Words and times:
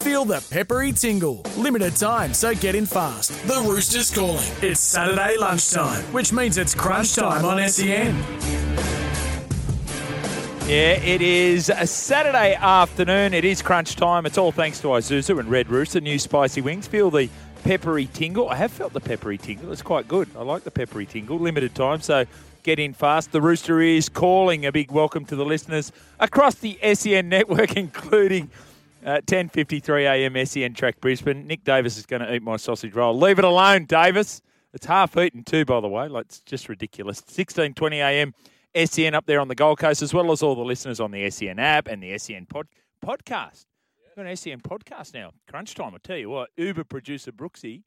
Feel 0.00 0.24
the 0.24 0.42
peppery 0.50 0.92
tingle. 0.92 1.42
Limited 1.58 1.94
time, 1.94 2.32
so 2.32 2.54
get 2.54 2.74
in 2.74 2.86
fast. 2.86 3.32
The 3.46 3.60
Rooster's 3.68 4.10
calling. 4.10 4.42
It's 4.62 4.80
Saturday 4.80 5.36
lunchtime, 5.36 6.02
which 6.04 6.32
means 6.32 6.56
it's 6.56 6.74
crunch 6.74 7.14
time 7.16 7.44
on 7.44 7.68
SEN. 7.68 8.16
Yeah, 10.66 10.92
it 10.92 11.20
is 11.20 11.68
a 11.68 11.86
Saturday 11.86 12.54
afternoon. 12.54 13.34
It 13.34 13.44
is 13.44 13.60
crunch 13.60 13.94
time. 13.94 14.24
It's 14.24 14.38
all 14.38 14.52
thanks 14.52 14.80
to 14.80 14.86
Isuzu 14.86 15.38
and 15.38 15.50
Red 15.50 15.68
Rooster, 15.68 16.00
new 16.00 16.18
spicy 16.18 16.62
wings. 16.62 16.86
Feel 16.86 17.10
the 17.10 17.28
peppery 17.62 18.06
tingle. 18.06 18.48
I 18.48 18.54
have 18.56 18.72
felt 18.72 18.94
the 18.94 19.00
peppery 19.00 19.36
tingle. 19.36 19.70
It's 19.70 19.82
quite 19.82 20.08
good. 20.08 20.30
I 20.34 20.42
like 20.42 20.64
the 20.64 20.70
peppery 20.70 21.04
tingle. 21.04 21.38
Limited 21.38 21.74
time, 21.74 22.00
so 22.00 22.24
get 22.62 22.78
in 22.78 22.94
fast. 22.94 23.32
The 23.32 23.42
Rooster 23.42 23.82
is 23.82 24.08
calling. 24.08 24.64
A 24.64 24.72
big 24.72 24.90
welcome 24.90 25.26
to 25.26 25.36
the 25.36 25.44
listeners 25.44 25.92
across 26.18 26.54
the 26.54 26.78
SEN 26.94 27.28
network, 27.28 27.76
including 27.76 28.48
uh, 29.04 29.20
10.53 29.26 30.02
a.m. 30.02 30.46
SEN 30.46 30.74
Track 30.74 31.00
Brisbane. 31.00 31.46
Nick 31.46 31.64
Davis 31.64 31.96
is 31.96 32.06
going 32.06 32.22
to 32.22 32.34
eat 32.34 32.42
my 32.42 32.56
sausage 32.56 32.94
roll. 32.94 33.16
Leave 33.18 33.38
it 33.38 33.44
alone, 33.44 33.84
Davis. 33.86 34.42
It's 34.72 34.86
half 34.86 35.16
eaten 35.16 35.42
too, 35.42 35.64
by 35.64 35.80
the 35.80 35.88
way. 35.88 36.08
Like, 36.08 36.26
it's 36.26 36.40
just 36.40 36.68
ridiculous. 36.68 37.20
16.20 37.22 37.94
a.m. 37.94 38.34
SEN 38.86 39.14
up 39.14 39.26
there 39.26 39.40
on 39.40 39.48
the 39.48 39.54
Gold 39.54 39.78
Coast, 39.78 40.00
as 40.02 40.14
well 40.14 40.30
as 40.30 40.42
all 40.42 40.54
the 40.54 40.62
listeners 40.62 41.00
on 41.00 41.10
the 41.10 41.28
SEN 41.30 41.58
app 41.58 41.88
and 41.88 42.02
the 42.02 42.16
SEN 42.18 42.46
pod- 42.46 42.68
podcast. 43.04 43.66
We've 43.98 44.14
got 44.16 44.26
an 44.26 44.36
SEN 44.36 44.60
podcast 44.60 45.12
now. 45.14 45.32
Crunch 45.48 45.74
time, 45.74 45.94
I 45.94 45.98
tell 46.02 46.16
you 46.16 46.30
what. 46.30 46.50
Uber 46.56 46.84
producer 46.84 47.32
Brooksy, 47.32 47.82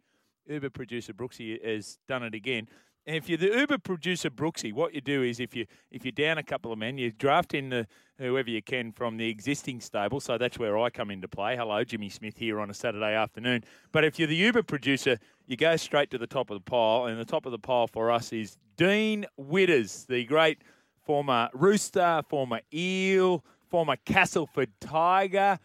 Uber 0.48 0.70
producer 0.72 1.14
Brooksy 1.14 1.64
has 1.66 2.00
done 2.08 2.24
it 2.24 2.34
again. 2.36 2.68
And 3.06 3.18
if 3.18 3.28
you're 3.28 3.38
the 3.38 3.54
Uber 3.54 3.80
producer 3.80 4.30
Brooksy, 4.30 4.72
what 4.72 4.94
you 4.94 5.02
do 5.02 5.24
is 5.24 5.42
if 5.42 5.56
you 5.56 5.66
if 5.92 6.06
you're 6.06 6.14
down 6.14 6.38
a 6.38 6.44
couple 6.44 6.72
of 6.72 6.80
men, 6.80 6.98
you 6.98 7.12
draft 7.12 7.54
in 7.54 7.70
the 7.70 7.86
whoever 8.18 8.50
you 8.50 8.62
can 8.62 8.94
from 8.94 9.18
the 9.18 9.28
existing 9.28 9.82
stable. 9.82 10.22
So 10.22 10.38
that's 10.38 10.58
where 10.58 10.78
I 10.78 10.90
come 10.90 11.12
into 11.12 11.28
play. 11.28 11.58
Hello, 11.58 11.84
Jimmy 11.84 12.10
Smith 12.10 12.38
here 12.38 12.62
on 12.62 12.70
a 12.70 12.74
Saturday 12.74 13.14
afternoon. 13.14 13.66
But 13.92 14.06
if 14.06 14.18
you're 14.18 14.30
the 14.30 14.36
Uber 14.38 14.64
producer, 14.64 15.18
you 15.48 15.58
go 15.58 15.76
straight 15.76 16.12
to 16.12 16.18
the 16.18 16.28
top 16.28 16.50
of 16.50 16.56
the 16.56 16.70
pile, 16.70 17.06
and 17.06 17.20
the 17.20 17.26
top 17.26 17.46
of 17.46 17.52
the 17.52 17.60
pile 17.60 17.88
for 17.88 18.10
us 18.10 18.32
is 18.32 18.58
Dean 18.78 19.26
Widders, 19.38 20.06
the 20.08 20.24
great 20.24 20.60
former 21.06 21.50
Rooster, 21.54 22.22
former 22.30 22.62
Eel, 22.74 23.44
former 23.70 23.98
Castleford 24.06 24.72
Tiger, 24.80 25.60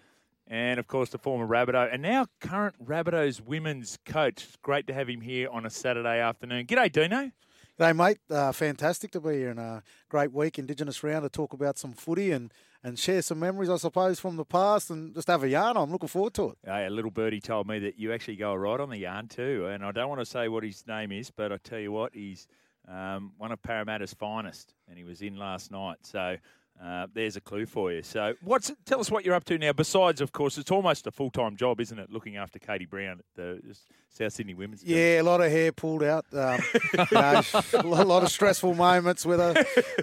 and 0.48 0.80
of 0.80 0.88
course 0.88 1.10
the 1.10 1.18
former 1.18 1.46
Rabbitoh, 1.46 1.92
and 1.92 2.02
now 2.02 2.26
current 2.40 2.74
Rabbitohs 2.84 3.40
women's 3.40 3.98
coach. 4.04 4.44
It's 4.44 4.56
great 4.62 4.86
to 4.88 4.94
have 4.94 5.08
him 5.08 5.20
here 5.20 5.48
on 5.50 5.66
a 5.66 5.70
Saturday 5.70 6.18
afternoon. 6.18 6.66
G'day, 6.66 6.90
Dino. 6.90 7.30
G'day, 7.78 7.94
mate. 7.94 8.18
Uh, 8.30 8.50
fantastic 8.52 9.10
to 9.12 9.20
be 9.20 9.34
here 9.34 9.50
and 9.50 9.60
a 9.60 9.82
great 10.08 10.32
week, 10.32 10.58
Indigenous 10.58 11.02
round, 11.04 11.22
to 11.22 11.28
talk 11.28 11.52
about 11.52 11.78
some 11.78 11.92
footy 11.92 12.32
and, 12.32 12.52
and 12.82 12.98
share 12.98 13.22
some 13.22 13.38
memories, 13.38 13.70
I 13.70 13.76
suppose, 13.76 14.18
from 14.18 14.36
the 14.36 14.44
past 14.44 14.90
and 14.90 15.14
just 15.14 15.28
have 15.28 15.44
a 15.44 15.48
yarn. 15.48 15.76
I'm 15.76 15.92
looking 15.92 16.08
forward 16.08 16.34
to 16.34 16.50
it. 16.50 16.58
Hey, 16.64 16.86
a 16.86 16.90
little 16.90 17.10
birdie 17.10 17.40
told 17.40 17.68
me 17.68 17.78
that 17.80 17.98
you 17.98 18.12
actually 18.12 18.36
go 18.36 18.54
right 18.54 18.80
on 18.80 18.88
the 18.90 18.98
yarn 18.98 19.28
too, 19.28 19.66
and 19.70 19.84
I 19.84 19.92
don't 19.92 20.08
want 20.08 20.20
to 20.20 20.26
say 20.26 20.48
what 20.48 20.64
his 20.64 20.84
name 20.86 21.12
is, 21.12 21.30
but 21.30 21.52
I 21.52 21.58
tell 21.58 21.78
you 21.78 21.92
what, 21.92 22.14
he's 22.14 22.48
um, 22.88 23.32
one 23.36 23.52
of 23.52 23.62
Parramatta's 23.62 24.14
finest, 24.14 24.74
and 24.88 24.96
he 24.96 25.04
was 25.04 25.20
in 25.20 25.36
last 25.36 25.70
night. 25.70 25.98
So 26.02 26.36
uh, 26.82 27.06
there's 27.12 27.36
a 27.36 27.40
clue 27.40 27.66
for 27.66 27.92
you. 27.92 28.02
So, 28.02 28.34
what's 28.42 28.70
tell 28.86 29.00
us 29.00 29.10
what 29.10 29.24
you're 29.24 29.34
up 29.34 29.44
to 29.46 29.58
now? 29.58 29.72
Besides, 29.72 30.20
of 30.20 30.32
course, 30.32 30.58
it's 30.58 30.70
almost 30.70 31.06
a 31.06 31.10
full 31.10 31.30
time 31.30 31.56
job, 31.56 31.80
isn't 31.80 31.98
it? 31.98 32.10
Looking 32.10 32.36
after 32.36 32.58
Katie 32.58 32.86
Brown 32.86 33.18
at 33.20 33.24
the 33.34 33.76
South 34.10 34.32
Sydney 34.32 34.54
Women's. 34.54 34.84
Yeah, 34.84 35.20
a 35.20 35.22
lot 35.22 35.40
of 35.40 35.50
hair 35.50 35.72
pulled 35.72 36.02
out. 36.02 36.24
Um, 36.32 36.60
you 36.94 37.04
know, 37.12 37.42
a 37.74 38.04
lot 38.04 38.22
of 38.22 38.30
stressful 38.30 38.74
moments 38.74 39.26
with 39.26 39.40
her. 39.40 39.54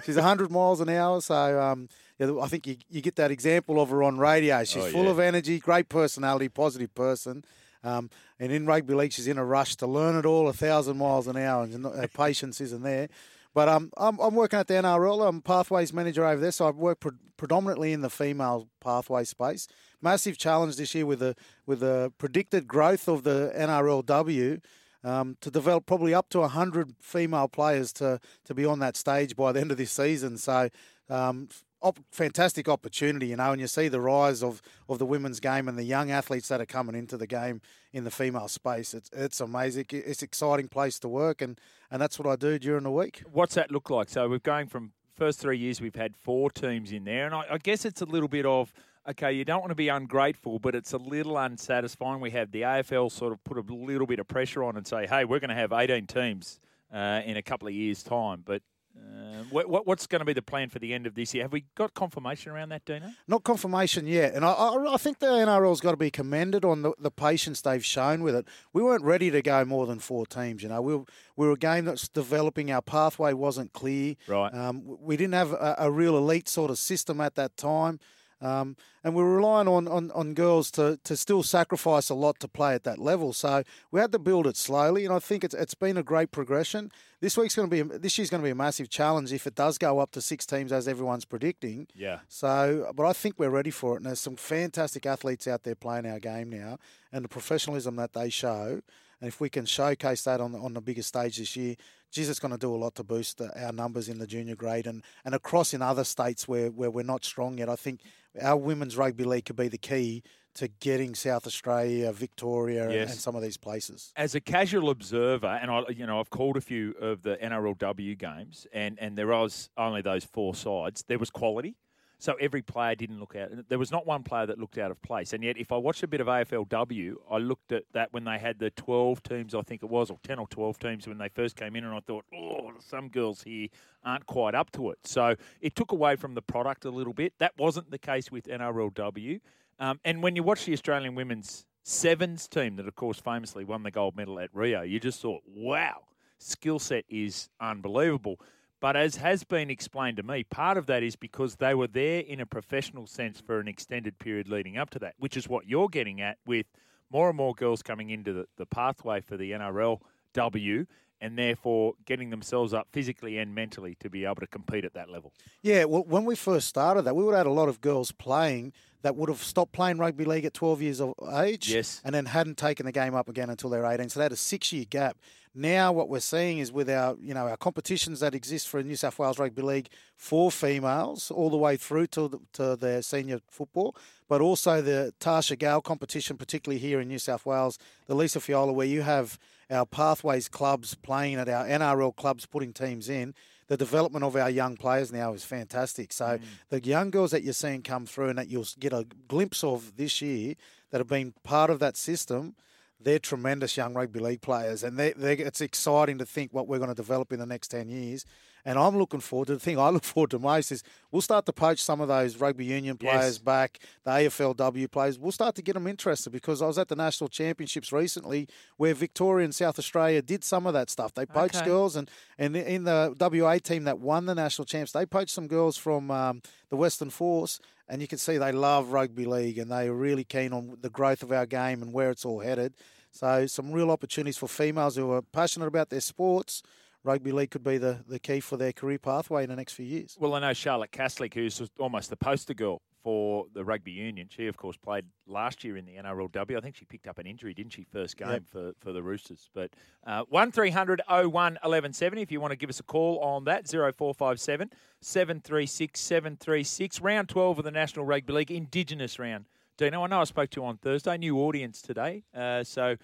She's 0.04 0.16
100 0.16 0.50
miles 0.50 0.80
an 0.80 0.88
hour, 0.88 1.20
so. 1.20 1.60
Um, 1.60 1.88
yeah, 2.18 2.32
I 2.40 2.48
think 2.48 2.66
you, 2.66 2.76
you 2.88 3.02
get 3.02 3.16
that 3.16 3.30
example 3.30 3.78
of 3.78 3.90
her 3.90 4.02
on 4.02 4.16
radio. 4.18 4.64
She's 4.64 4.84
Oh, 4.84 4.90
full 4.90 5.04
yeah. 5.04 5.10
of 5.10 5.18
energy, 5.18 5.58
great 5.58 5.90
personality, 5.90 6.48
positive 6.48 6.94
person. 6.94 7.44
Um, 7.84 8.08
and 8.40 8.50
in 8.50 8.64
rugby 8.64 8.94
league, 8.94 9.12
she's 9.12 9.28
in 9.28 9.36
a 9.36 9.44
rush 9.44 9.76
to 9.76 9.86
learn 9.86 10.16
it 10.16 10.24
all 10.24 10.48
a 10.48 10.52
thousand 10.54 10.96
miles 10.96 11.26
an 11.26 11.36
hour, 11.36 11.62
and 11.64 11.84
her 11.84 12.08
patience 12.08 12.58
isn't 12.62 12.82
there. 12.82 13.08
But 13.56 13.70
um, 13.70 13.90
I'm, 13.96 14.18
I'm 14.20 14.34
working 14.34 14.58
at 14.58 14.68
the 14.68 14.74
NRL. 14.74 15.26
I'm 15.26 15.40
pathways 15.40 15.90
manager 15.90 16.26
over 16.26 16.38
there, 16.38 16.52
so 16.52 16.66
I 16.66 16.70
work 16.72 17.00
pre- 17.00 17.12
predominantly 17.38 17.94
in 17.94 18.02
the 18.02 18.10
female 18.10 18.68
pathway 18.82 19.24
space. 19.24 19.66
Massive 20.02 20.36
challenge 20.36 20.76
this 20.76 20.94
year 20.94 21.06
with 21.06 21.20
the 21.20 21.34
with 21.64 21.80
the 21.80 22.12
predicted 22.18 22.68
growth 22.68 23.08
of 23.08 23.22
the 23.22 23.54
NRLW 23.56 24.60
um, 25.02 25.38
to 25.40 25.50
develop 25.50 25.86
probably 25.86 26.12
up 26.12 26.28
to 26.30 26.40
100 26.40 26.96
female 27.00 27.48
players 27.48 27.94
to, 27.94 28.20
to 28.44 28.52
be 28.52 28.66
on 28.66 28.78
that 28.80 28.94
stage 28.94 29.34
by 29.34 29.52
the 29.52 29.60
end 29.62 29.70
of 29.70 29.78
this 29.78 29.90
season. 29.90 30.36
So, 30.36 30.68
um, 31.08 31.48
op- 31.86 32.00
fantastic 32.10 32.68
opportunity, 32.68 33.28
you 33.28 33.36
know, 33.36 33.52
and 33.52 33.60
you 33.60 33.66
see 33.66 33.88
the 33.88 34.00
rise 34.00 34.42
of, 34.42 34.60
of 34.88 34.98
the 34.98 35.06
women's 35.06 35.40
game 35.40 35.68
and 35.68 35.78
the 35.78 35.84
young 35.84 36.10
athletes 36.10 36.48
that 36.48 36.60
are 36.60 36.66
coming 36.66 36.94
into 36.94 37.16
the 37.16 37.26
game 37.26 37.60
in 37.92 38.04
the 38.04 38.10
female 38.10 38.48
space. 38.48 38.92
It's, 38.92 39.10
it's 39.12 39.40
amazing. 39.40 39.86
It's 39.90 40.22
exciting 40.22 40.68
place 40.68 40.98
to 41.00 41.08
work, 41.08 41.40
and, 41.40 41.60
and 41.90 42.02
that's 42.02 42.18
what 42.18 42.26
I 42.26 42.36
do 42.36 42.58
during 42.58 42.84
the 42.84 42.90
week. 42.90 43.22
What's 43.30 43.54
that 43.54 43.70
look 43.70 43.88
like? 43.90 44.08
So 44.08 44.28
we're 44.28 44.38
going 44.38 44.66
from 44.66 44.92
first 45.16 45.40
three 45.40 45.56
years 45.56 45.80
we've 45.80 45.94
had 45.94 46.16
four 46.16 46.50
teams 46.50 46.92
in 46.92 47.04
there, 47.04 47.26
and 47.26 47.34
I, 47.34 47.44
I 47.52 47.58
guess 47.58 47.84
it's 47.84 48.02
a 48.02 48.04
little 48.04 48.28
bit 48.28 48.44
of 48.44 48.72
okay. 49.08 49.32
You 49.32 49.44
don't 49.44 49.60
want 49.60 49.70
to 49.70 49.76
be 49.76 49.88
ungrateful, 49.88 50.58
but 50.58 50.74
it's 50.74 50.92
a 50.92 50.98
little 50.98 51.38
unsatisfying. 51.38 52.20
We 52.20 52.32
have 52.32 52.50
the 52.50 52.62
AFL 52.62 53.10
sort 53.12 53.32
of 53.32 53.42
put 53.44 53.56
a 53.56 53.72
little 53.72 54.06
bit 54.06 54.18
of 54.18 54.28
pressure 54.28 54.64
on 54.64 54.76
and 54.76 54.86
say, 54.86 55.06
hey, 55.06 55.24
we're 55.24 55.40
going 55.40 55.50
to 55.50 55.56
have 55.56 55.72
18 55.72 56.06
teams 56.06 56.58
uh, 56.92 57.22
in 57.24 57.36
a 57.36 57.42
couple 57.42 57.68
of 57.68 57.74
years' 57.74 58.02
time, 58.02 58.42
but. 58.44 58.62
Uh, 58.96 59.42
what, 59.50 59.68
what, 59.68 59.86
what's 59.86 60.06
going 60.06 60.20
to 60.20 60.24
be 60.24 60.32
the 60.32 60.42
plan 60.42 60.68
for 60.68 60.78
the 60.78 60.92
end 60.94 61.06
of 61.06 61.14
this 61.14 61.34
year? 61.34 61.44
Have 61.44 61.52
we 61.52 61.64
got 61.74 61.94
confirmation 61.94 62.52
around 62.52 62.70
that, 62.70 62.84
Dino? 62.84 63.10
Not 63.28 63.44
confirmation 63.44 64.06
yet, 64.06 64.34
and 64.34 64.44
I, 64.44 64.52
I, 64.52 64.94
I 64.94 64.96
think 64.96 65.18
the 65.18 65.26
NRL's 65.26 65.80
got 65.80 65.92
to 65.92 65.96
be 65.96 66.10
commended 66.10 66.64
on 66.64 66.82
the, 66.82 66.92
the 66.98 67.10
patience 67.10 67.60
they've 67.60 67.84
shown 67.84 68.22
with 68.22 68.34
it. 68.34 68.46
We 68.72 68.82
weren't 68.82 69.04
ready 69.04 69.30
to 69.30 69.42
go 69.42 69.64
more 69.64 69.86
than 69.86 69.98
four 69.98 70.26
teams. 70.26 70.62
You 70.62 70.68
know, 70.68 70.80
we 70.80 70.96
were, 70.96 71.04
we 71.36 71.46
were 71.46 71.52
a 71.52 71.58
game 71.58 71.84
that's 71.84 72.08
developing. 72.08 72.70
Our 72.72 72.82
pathway 72.82 73.32
wasn't 73.32 73.72
clear. 73.72 74.16
Right. 74.26 74.52
Um, 74.52 74.82
we 75.00 75.16
didn't 75.16 75.34
have 75.34 75.52
a, 75.52 75.76
a 75.78 75.90
real 75.90 76.16
elite 76.16 76.48
sort 76.48 76.70
of 76.70 76.78
system 76.78 77.20
at 77.20 77.34
that 77.36 77.56
time. 77.56 78.00
Um, 78.40 78.76
and 79.02 79.14
we 79.14 79.22
were 79.22 79.36
relying 79.36 79.66
on, 79.66 79.88
on, 79.88 80.10
on 80.10 80.34
girls 80.34 80.70
to, 80.72 80.98
to 81.04 81.16
still 81.16 81.42
sacrifice 81.42 82.10
a 82.10 82.14
lot 82.14 82.38
to 82.40 82.48
play 82.48 82.74
at 82.74 82.84
that 82.84 82.98
level. 82.98 83.32
So 83.32 83.62
we 83.90 84.00
had 84.00 84.12
to 84.12 84.18
build 84.18 84.46
it 84.46 84.56
slowly, 84.56 85.04
and 85.06 85.14
I 85.14 85.20
think 85.20 85.42
it's 85.42 85.54
it's 85.54 85.74
been 85.74 85.96
a 85.96 86.02
great 86.02 86.32
progression. 86.32 86.92
This 87.20 87.36
week's 87.36 87.54
going 87.54 87.70
to 87.70 87.84
be 87.84 87.98
this 87.98 88.18
year's 88.18 88.28
going 88.28 88.42
to 88.42 88.46
be 88.46 88.50
a 88.50 88.54
massive 88.54 88.90
challenge 88.90 89.32
if 89.32 89.46
it 89.46 89.54
does 89.54 89.78
go 89.78 90.00
up 90.00 90.10
to 90.12 90.20
six 90.20 90.44
teams 90.44 90.70
as 90.70 90.86
everyone's 90.86 91.24
predicting. 91.24 91.86
Yeah. 91.94 92.20
So, 92.28 92.92
but 92.94 93.06
I 93.06 93.14
think 93.14 93.38
we're 93.38 93.48
ready 93.50 93.70
for 93.70 93.94
it, 93.94 93.98
and 93.98 94.06
there's 94.06 94.20
some 94.20 94.36
fantastic 94.36 95.06
athletes 95.06 95.46
out 95.46 95.62
there 95.62 95.74
playing 95.74 96.06
our 96.06 96.20
game 96.20 96.50
now, 96.50 96.78
and 97.12 97.24
the 97.24 97.28
professionalism 97.28 97.96
that 97.96 98.12
they 98.12 98.28
show. 98.28 98.82
And 99.18 99.28
if 99.28 99.40
we 99.40 99.48
can 99.48 99.64
showcase 99.64 100.24
that 100.24 100.42
on 100.42 100.52
the, 100.52 100.58
on 100.58 100.74
the 100.74 100.80
biggest 100.82 101.08
stage 101.08 101.38
this 101.38 101.56
year, 101.56 101.76
geez, 102.12 102.28
it's 102.28 102.38
going 102.38 102.52
to 102.52 102.58
do 102.58 102.74
a 102.74 102.76
lot 102.76 102.94
to 102.96 103.02
boost 103.02 103.40
our 103.40 103.72
numbers 103.72 104.10
in 104.10 104.18
the 104.18 104.26
junior 104.26 104.54
grade 104.54 104.86
and, 104.86 105.02
and 105.24 105.34
across 105.34 105.72
in 105.72 105.80
other 105.80 106.04
states 106.04 106.46
where, 106.46 106.70
where 106.70 106.90
we're 106.90 107.02
not 107.02 107.24
strong 107.24 107.56
yet. 107.56 107.70
I 107.70 107.76
think 107.76 108.00
our 108.42 108.56
women's 108.56 108.96
rugby 108.96 109.24
league 109.24 109.44
could 109.46 109.56
be 109.56 109.68
the 109.68 109.78
key 109.78 110.22
to 110.54 110.68
getting 110.68 111.14
South 111.14 111.46
Australia, 111.46 112.10
Victoria, 112.12 112.84
and- 112.84 112.92
Yes. 112.92 113.10
and 113.12 113.20
some 113.20 113.36
of 113.36 113.42
these 113.42 113.58
places. 113.58 114.12
as 114.16 114.34
a 114.34 114.40
casual 114.40 114.88
observer, 114.88 115.46
and 115.60 115.70
I, 115.70 115.82
you 115.90 116.06
know, 116.06 116.18
I've 116.18 116.30
called 116.30 116.56
a 116.56 116.62
few 116.62 116.92
of 117.00 117.22
the 117.22 117.36
NRLW 117.42 118.14
games, 118.18 118.66
and 118.72 118.98
and 118.98 119.16
there 119.18 119.26
was 119.26 119.68
only 119.76 120.00
those 120.00 120.24
four 120.24 120.54
sides. 120.54 121.04
There 121.08 121.18
was 121.18 121.28
quality, 121.30 121.76
so 122.18 122.34
every 122.40 122.62
player 122.62 122.94
didn't 122.94 123.20
look 123.20 123.36
out. 123.36 123.50
There 123.68 123.78
was 123.78 123.90
not 123.90 124.06
one 124.06 124.22
player 124.22 124.46
that 124.46 124.58
looked 124.58 124.78
out 124.78 124.90
of 124.90 125.00
place. 125.02 125.32
And 125.32 125.44
yet, 125.44 125.58
if 125.58 125.70
I 125.70 125.76
watched 125.76 126.02
a 126.02 126.06
bit 126.06 126.20
of 126.20 126.26
AFLW, 126.26 127.14
I 127.30 127.38
looked 127.38 127.72
at 127.72 127.84
that 127.92 128.12
when 128.12 128.24
they 128.24 128.38
had 128.38 128.58
the 128.58 128.70
twelve 128.70 129.22
teams, 129.22 129.54
I 129.54 129.62
think 129.62 129.82
it 129.82 129.90
was, 129.90 130.10
or 130.10 130.18
ten 130.22 130.38
or 130.38 130.46
twelve 130.48 130.78
teams 130.78 131.06
when 131.06 131.18
they 131.18 131.28
first 131.28 131.56
came 131.56 131.76
in, 131.76 131.84
and 131.84 131.94
I 131.94 132.00
thought, 132.00 132.24
oh, 132.34 132.72
some 132.80 133.08
girls 133.08 133.42
here 133.42 133.68
aren't 134.04 134.26
quite 134.26 134.54
up 134.54 134.70
to 134.72 134.90
it. 134.90 134.98
So 135.04 135.34
it 135.60 135.74
took 135.76 135.92
away 135.92 136.16
from 136.16 136.34
the 136.34 136.42
product 136.42 136.84
a 136.84 136.90
little 136.90 137.12
bit. 137.12 137.34
That 137.38 137.52
wasn't 137.58 137.90
the 137.90 137.98
case 137.98 138.30
with 138.30 138.46
NRLW. 138.46 139.40
Um, 139.78 140.00
and 140.04 140.22
when 140.22 140.36
you 140.36 140.42
watch 140.42 140.64
the 140.64 140.72
Australian 140.72 141.14
women's 141.14 141.66
sevens 141.82 142.48
team, 142.48 142.76
that 142.76 142.88
of 142.88 142.94
course 142.96 143.18
famously 143.18 143.64
won 143.64 143.82
the 143.82 143.90
gold 143.90 144.16
medal 144.16 144.40
at 144.40 144.50
Rio, 144.54 144.82
you 144.82 144.98
just 144.98 145.20
thought, 145.20 145.42
wow, 145.46 146.02
skill 146.38 146.78
set 146.78 147.04
is 147.08 147.48
unbelievable. 147.60 148.40
But 148.86 148.94
as 148.94 149.16
has 149.16 149.42
been 149.42 149.68
explained 149.68 150.16
to 150.18 150.22
me, 150.22 150.44
part 150.44 150.78
of 150.78 150.86
that 150.86 151.02
is 151.02 151.16
because 151.16 151.56
they 151.56 151.74
were 151.74 151.88
there 151.88 152.20
in 152.20 152.38
a 152.38 152.46
professional 152.46 153.08
sense 153.08 153.40
for 153.40 153.58
an 153.58 153.66
extended 153.66 154.20
period 154.20 154.48
leading 154.48 154.78
up 154.78 154.90
to 154.90 155.00
that, 155.00 155.16
which 155.18 155.36
is 155.36 155.48
what 155.48 155.66
you're 155.66 155.88
getting 155.88 156.20
at 156.20 156.38
with 156.46 156.66
more 157.10 157.26
and 157.28 157.36
more 157.36 157.52
girls 157.52 157.82
coming 157.82 158.10
into 158.10 158.32
the, 158.32 158.46
the 158.58 158.64
pathway 158.64 159.20
for 159.20 159.36
the 159.36 159.50
NRLW 159.50 160.86
and 161.20 161.36
therefore 161.36 161.94
getting 162.04 162.30
themselves 162.30 162.72
up 162.72 162.86
physically 162.92 163.38
and 163.38 163.56
mentally 163.56 163.96
to 163.98 164.08
be 164.08 164.24
able 164.24 164.36
to 164.36 164.46
compete 164.46 164.84
at 164.84 164.94
that 164.94 165.10
level. 165.10 165.32
Yeah, 165.62 165.82
well, 165.86 166.04
when 166.04 166.24
we 166.24 166.36
first 166.36 166.68
started 166.68 167.02
that, 167.06 167.16
we 167.16 167.24
would 167.24 167.32
have 167.32 167.46
had 167.46 167.50
a 167.50 167.52
lot 167.52 167.68
of 167.68 167.80
girls 167.80 168.12
playing 168.12 168.72
that 169.02 169.16
would 169.16 169.28
have 169.28 169.42
stopped 169.42 169.72
playing 169.72 169.98
rugby 169.98 170.24
league 170.24 170.44
at 170.44 170.54
12 170.54 170.82
years 170.82 171.00
of 171.00 171.14
age 171.34 171.72
Yes. 171.72 172.00
and 172.04 172.14
then 172.14 172.26
hadn't 172.26 172.56
taken 172.56 172.86
the 172.86 172.92
game 172.92 173.16
up 173.16 173.28
again 173.28 173.50
until 173.50 173.68
they're 173.68 173.84
18. 173.84 174.10
So 174.10 174.20
they 174.20 174.24
had 174.24 174.32
a 174.32 174.36
six 174.36 174.72
year 174.72 174.84
gap. 174.88 175.16
Now 175.58 175.90
what 175.90 176.10
we're 176.10 176.20
seeing 176.20 176.58
is 176.58 176.70
with 176.70 176.90
our, 176.90 177.16
you 177.18 177.32
know, 177.32 177.48
our 177.48 177.56
competitions 177.56 178.20
that 178.20 178.34
exist 178.34 178.68
for 178.68 178.82
New 178.82 178.94
South 178.94 179.18
Wales 179.18 179.38
Rugby 179.38 179.62
League 179.62 179.88
for 180.14 180.50
females 180.50 181.30
all 181.30 181.48
the 181.48 181.56
way 181.56 181.78
through 181.78 182.08
to, 182.08 182.28
the, 182.28 182.38
to 182.52 182.76
their 182.76 183.00
senior 183.00 183.40
football, 183.48 183.96
but 184.28 184.42
also 184.42 184.82
the 184.82 185.14
Tarsha 185.18 185.58
Gale 185.58 185.80
competition, 185.80 186.36
particularly 186.36 186.78
here 186.78 187.00
in 187.00 187.08
New 187.08 187.18
South 187.18 187.46
Wales, 187.46 187.78
the 188.06 188.14
Lisa 188.14 188.38
Fiaola, 188.38 188.74
where 188.74 188.86
you 188.86 189.00
have 189.00 189.38
our 189.70 189.86
pathways 189.86 190.46
clubs 190.46 190.94
playing 190.94 191.36
at 191.36 191.48
our 191.48 191.64
NRL 191.64 192.14
clubs 192.14 192.44
putting 192.44 192.74
teams 192.74 193.08
in. 193.08 193.34
The 193.68 193.78
development 193.78 194.26
of 194.26 194.36
our 194.36 194.50
young 194.50 194.76
players 194.76 195.10
now 195.10 195.32
is 195.32 195.42
fantastic. 195.42 196.12
So 196.12 196.26
mm. 196.26 196.40
the 196.68 196.84
young 196.84 197.10
girls 197.10 197.30
that 197.30 197.42
you're 197.42 197.54
seeing 197.54 197.80
come 197.80 198.04
through 198.04 198.28
and 198.28 198.38
that 198.38 198.48
you'll 198.48 198.66
get 198.78 198.92
a 198.92 199.06
glimpse 199.26 199.64
of 199.64 199.96
this 199.96 200.20
year 200.20 200.54
that 200.90 200.98
have 200.98 201.08
been 201.08 201.32
part 201.44 201.70
of 201.70 201.78
that 201.78 201.96
system, 201.96 202.54
they're 203.00 203.18
tremendous 203.18 203.76
young 203.76 203.94
rugby 203.94 204.20
league 204.20 204.42
players, 204.42 204.82
and 204.82 204.98
they, 204.98 205.12
they, 205.12 205.34
it's 205.34 205.60
exciting 205.60 206.18
to 206.18 206.26
think 206.26 206.52
what 206.52 206.66
we're 206.66 206.78
going 206.78 206.88
to 206.88 206.94
develop 206.94 207.32
in 207.32 207.38
the 207.38 207.46
next 207.46 207.68
ten 207.68 207.88
years. 207.88 208.24
And 208.66 208.78
I'm 208.80 208.98
looking 208.98 209.20
forward 209.20 209.46
to 209.46 209.54
the 209.54 209.60
thing 209.60 209.78
I 209.78 209.88
look 209.96 210.02
forward 210.04 210.32
to 210.32 210.38
most 210.40 210.72
is 210.72 210.82
we'll 211.12 211.22
start 211.22 211.46
to 211.46 211.52
poach 211.52 211.82
some 211.82 212.00
of 212.00 212.08
those 212.08 212.36
rugby 212.36 212.64
union 212.64 212.98
players 212.98 213.36
Yes. 213.36 213.38
back, 213.38 213.78
the 214.04 214.10
AFLW 214.10 214.90
players. 214.90 215.18
We'll 215.20 215.30
start 215.32 215.54
to 215.54 215.62
get 215.62 215.74
them 215.74 215.86
interested 215.86 216.30
because 216.30 216.60
I 216.60 216.66
was 216.66 216.76
at 216.76 216.88
the 216.88 216.96
national 216.96 217.28
championships 217.28 217.92
recently 217.92 218.48
where 218.76 218.92
Victoria 218.92 219.44
and 219.44 219.54
South 219.54 219.78
Australia 219.78 220.20
did 220.20 220.42
some 220.42 220.66
of 220.66 220.72
that 220.74 220.90
stuff. 220.90 221.14
They 221.14 221.24
poached 221.26 221.54
Okay. 221.56 221.64
girls, 221.66 221.94
and 221.96 222.10
and 222.38 222.56
in 222.56 222.84
the 222.84 223.14
WA 223.18 223.58
team 223.58 223.84
that 223.84 224.00
won 224.00 224.26
the 224.26 224.34
national 224.34 224.66
champs, 224.66 224.90
they 224.92 225.06
poached 225.06 225.30
some 225.30 225.46
girls 225.46 225.76
from 225.76 226.10
um, 226.10 226.42
the 226.68 226.76
Western 226.76 227.10
Force. 227.10 227.60
And 227.88 228.02
you 228.02 228.08
can 228.08 228.18
see 228.18 228.36
they 228.36 228.50
love 228.50 228.90
rugby 228.90 229.26
league 229.26 229.58
and 229.58 229.70
they 229.70 229.86
are 229.86 229.94
really 229.94 230.24
keen 230.24 230.52
on 230.52 230.76
the 230.80 230.90
growth 230.90 231.22
of 231.22 231.30
our 231.30 231.46
game 231.46 231.82
and 231.82 231.92
where 231.92 232.10
it's 232.10 232.24
all 232.24 232.40
headed. 232.40 232.74
So, 233.12 233.46
some 233.46 233.70
real 233.70 233.92
opportunities 233.92 234.36
for 234.36 234.48
females 234.48 234.96
who 234.96 235.12
are 235.12 235.22
passionate 235.22 235.66
about 235.68 235.90
their 235.90 236.00
sports. 236.00 236.64
Rugby 237.06 237.30
league 237.32 237.50
could 237.52 237.62
be 237.64 237.78
the, 237.78 238.00
the 238.08 238.18
key 238.18 238.40
for 238.40 238.56
their 238.56 238.72
career 238.72 238.98
pathway 238.98 239.44
in 239.44 239.48
the 239.48 239.56
next 239.56 239.74
few 239.74 239.86
years. 239.86 240.16
Well, 240.18 240.34
I 240.34 240.40
know 240.40 240.52
Charlotte 240.52 240.90
Caslick, 240.90 241.34
who's 241.34 241.62
almost 241.78 242.10
the 242.10 242.16
poster 242.16 242.52
girl 242.52 242.82
for 243.04 243.46
the 243.54 243.64
rugby 243.64 243.92
union. 243.92 244.26
She, 244.28 244.48
of 244.48 244.56
course, 244.56 244.76
played 244.76 245.04
last 245.28 245.62
year 245.62 245.76
in 245.76 245.86
the 245.86 245.92
NRLW. 245.94 246.56
I 246.56 246.60
think 246.60 246.74
she 246.74 246.84
picked 246.84 247.06
up 247.06 247.18
an 247.18 247.26
injury, 247.26 247.54
didn't 247.54 247.72
she, 247.72 247.84
first 247.84 248.16
game 248.16 248.28
Yep. 248.30 248.42
for, 248.50 248.72
for 248.80 248.92
the 248.92 249.00
Roosters. 249.04 249.48
But 249.54 249.70
uh, 250.04 250.24
1300 250.28 251.02
01 251.08 251.30
1170 251.30 252.20
if 252.22 252.32
you 252.32 252.40
want 252.40 252.50
to 252.50 252.56
give 252.56 252.68
us 252.68 252.80
a 252.80 252.82
call 252.82 253.20
on 253.20 253.44
that, 253.44 253.68
0457 253.68 254.70
736 255.00 256.00
736. 256.00 257.00
Round 257.00 257.28
12 257.28 257.58
of 257.58 257.64
the 257.64 257.70
National 257.70 258.04
Rugby 258.04 258.32
League, 258.32 258.50
Indigenous 258.50 259.20
round. 259.20 259.44
Dino, 259.78 260.02
I 260.02 260.06
know 260.08 260.22
I 260.22 260.24
spoke 260.24 260.50
to 260.50 260.60
you 260.60 260.66
on 260.66 260.78
Thursday, 260.78 261.16
new 261.18 261.38
audience 261.38 261.82
today. 261.82 262.24
Uh, 262.34 262.64
so 262.64 262.96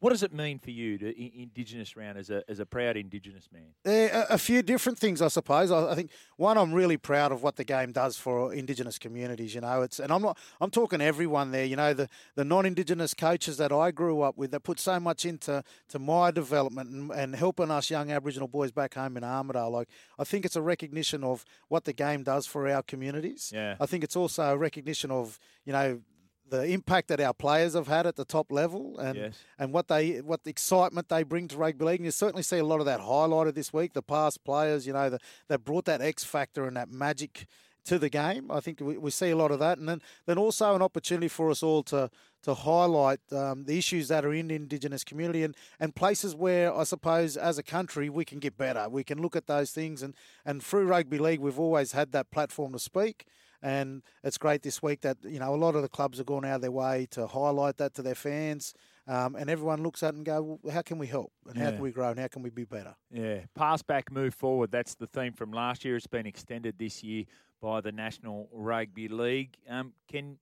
what 0.00 0.10
does 0.10 0.22
it 0.22 0.32
mean 0.32 0.58
for 0.58 0.70
you, 0.70 0.96
to 0.98 1.40
Indigenous 1.42 1.96
round, 1.96 2.18
as 2.18 2.30
a, 2.30 2.42
as 2.48 2.60
a 2.60 2.66
proud 2.66 2.96
Indigenous 2.96 3.48
man? 3.52 3.74
Eh, 3.84 4.08
Are 4.16 4.26
a 4.30 4.38
few 4.38 4.62
different 4.62 4.98
things, 4.98 5.20
I 5.20 5.28
suppose. 5.28 5.70
I 5.70 5.90
I 5.90 5.94
think 5.94 6.10
one, 6.36 6.56
I'm 6.56 6.72
really 6.72 6.96
proud 6.96 7.32
of 7.32 7.42
what 7.42 7.56
the 7.56 7.64
game 7.64 7.92
does 7.92 8.16
for 8.16 8.54
Indigenous 8.54 8.98
communities. 8.98 9.54
You 9.54 9.62
know, 9.62 9.82
it's 9.82 9.98
and 9.98 10.12
I'm 10.12 10.22
not. 10.22 10.38
I'm 10.60 10.70
talking 10.70 11.00
everyone 11.00 11.50
there. 11.50 11.64
You 11.64 11.76
know, 11.76 11.94
the 11.94 12.08
the 12.36 12.44
non-Indigenous 12.44 13.14
coaches 13.14 13.56
that 13.56 13.72
I 13.72 13.90
grew 13.90 14.22
up 14.22 14.36
with 14.36 14.50
that 14.52 14.60
put 14.60 14.78
so 14.78 15.00
much 15.00 15.24
into 15.24 15.64
to 15.88 15.98
my 15.98 16.30
development 16.30 16.90
and, 16.90 17.10
and 17.10 17.36
helping 17.36 17.70
us 17.70 17.90
young 17.90 18.10
Aboriginal 18.10 18.48
boys 18.48 18.70
back 18.70 18.94
home 18.94 19.16
in 19.16 19.22
Armidale. 19.22 19.70
Like, 19.70 19.88
I 20.18 20.24
think 20.24 20.44
it's 20.44 20.56
a 20.56 20.62
recognition 20.62 21.24
of 21.24 21.44
what 21.68 21.84
the 21.84 21.92
game 21.92 22.22
does 22.22 22.46
for 22.46 22.68
our 22.68 22.82
communities. 22.82 23.50
Yeah. 23.54 23.76
I 23.80 23.86
think 23.86 24.04
it's 24.04 24.16
also 24.16 24.42
a 24.44 24.56
recognition 24.56 25.10
of 25.10 25.38
you 25.64 25.72
know. 25.72 26.00
The 26.50 26.64
impact 26.64 27.08
that 27.08 27.20
our 27.20 27.34
players 27.34 27.74
have 27.74 27.88
had 27.88 28.06
at 28.06 28.16
the 28.16 28.24
top 28.24 28.50
level, 28.50 28.98
and 28.98 29.16
Yes. 29.16 29.38
and 29.58 29.72
what 29.72 29.88
they 29.88 30.20
what 30.20 30.44
the 30.44 30.50
excitement 30.50 31.08
they 31.08 31.22
bring 31.22 31.48
to 31.48 31.56
rugby 31.56 31.84
league. 31.84 32.00
And 32.00 32.04
you 32.04 32.10
certainly 32.10 32.42
see 32.42 32.58
a 32.58 32.64
lot 32.64 32.80
of 32.80 32.86
that 32.86 33.00
highlighted 33.00 33.54
this 33.54 33.72
week. 33.72 33.92
The 33.92 34.02
past 34.02 34.44
players, 34.44 34.86
you 34.86 34.92
know, 34.92 35.10
the, 35.10 35.18
that 35.48 35.64
brought 35.64 35.84
that 35.86 36.00
X 36.00 36.24
factor 36.24 36.66
and 36.66 36.76
that 36.76 36.90
magic 36.90 37.46
to 37.84 37.98
the 37.98 38.10
game. 38.10 38.50
I 38.50 38.60
think 38.60 38.80
we, 38.80 38.98
we 38.98 39.10
see 39.10 39.30
a 39.30 39.36
lot 39.36 39.50
of 39.50 39.58
that, 39.60 39.78
and 39.78 39.88
then 39.88 40.02
then 40.26 40.38
also 40.38 40.74
an 40.74 40.82
opportunity 40.82 41.28
for 41.28 41.50
us 41.50 41.62
all 41.62 41.82
to 41.84 42.10
to 42.42 42.54
highlight 42.54 43.20
um, 43.32 43.64
the 43.64 43.76
issues 43.76 44.06
that 44.08 44.24
are 44.24 44.32
in 44.32 44.48
the 44.48 44.54
Indigenous 44.54 45.02
community 45.02 45.42
and, 45.42 45.56
and 45.80 45.94
places 45.96 46.36
where 46.36 46.72
I 46.72 46.84
suppose 46.84 47.36
as 47.36 47.58
a 47.58 47.64
country 47.64 48.08
we 48.08 48.24
can 48.24 48.38
get 48.38 48.56
better. 48.56 48.88
We 48.88 49.02
can 49.02 49.20
look 49.20 49.34
at 49.36 49.46
those 49.46 49.70
things, 49.72 50.02
and 50.02 50.14
and 50.44 50.62
through 50.62 50.86
rugby 50.86 51.18
league 51.18 51.40
we've 51.40 51.58
always 51.58 51.92
had 51.92 52.12
that 52.12 52.30
platform 52.30 52.72
to 52.72 52.78
speak. 52.78 53.26
And 53.62 54.02
it's 54.22 54.38
great 54.38 54.62
this 54.62 54.82
week 54.82 55.00
that 55.00 55.16
you 55.24 55.38
know 55.40 55.54
a 55.54 55.56
lot 55.56 55.74
of 55.74 55.82
the 55.82 55.88
clubs 55.88 56.18
have 56.18 56.26
gone 56.26 56.44
out 56.44 56.56
of 56.56 56.60
their 56.62 56.70
way 56.70 57.06
to 57.10 57.26
highlight 57.26 57.76
that 57.78 57.94
to 57.94 58.02
their 58.02 58.14
fans, 58.14 58.72
um, 59.06 59.34
and 59.34 59.50
everyone 59.50 59.82
looks 59.82 60.02
at 60.02 60.14
it 60.14 60.16
and 60.16 60.24
go, 60.24 60.58
well, 60.62 60.74
"How 60.74 60.82
can 60.82 60.98
we 60.98 61.06
help? 61.06 61.32
And 61.46 61.58
how 61.58 61.70
can 61.70 61.80
we 61.80 61.90
grow? 61.90 62.10
And 62.10 62.20
how 62.20 62.28
can 62.28 62.42
we 62.42 62.50
be 62.50 62.64
better?" 62.64 62.94
Yeah, 63.10 63.40
pass 63.54 63.82
back, 63.82 64.12
move 64.12 64.34
forward. 64.34 64.70
That's 64.70 64.94
the 64.94 65.08
theme 65.08 65.32
from 65.32 65.52
last 65.52 65.84
year. 65.84 65.96
It's 65.96 66.06
been 66.06 66.26
extended 66.26 66.78
this 66.78 67.02
year 67.02 67.24
by 67.60 67.80
the 67.80 67.90
National 67.90 68.48
Rugby 68.52 69.08
League. 69.08 69.56
Um, 69.68 69.92
can 70.06 70.38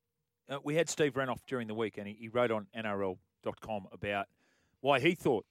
uh, 0.48 0.58
we 0.62 0.74
had 0.74 0.88
Steve 0.88 1.14
Renouf 1.14 1.38
during 1.46 1.68
the 1.68 1.74
week, 1.74 1.98
and 1.98 2.06
he, 2.06 2.14
he 2.20 2.28
wrote 2.28 2.50
on 2.50 2.66
NRL.com 2.76 3.88
about 3.92 4.26
why 4.80 5.00
he 5.00 5.14
thought 5.14 5.46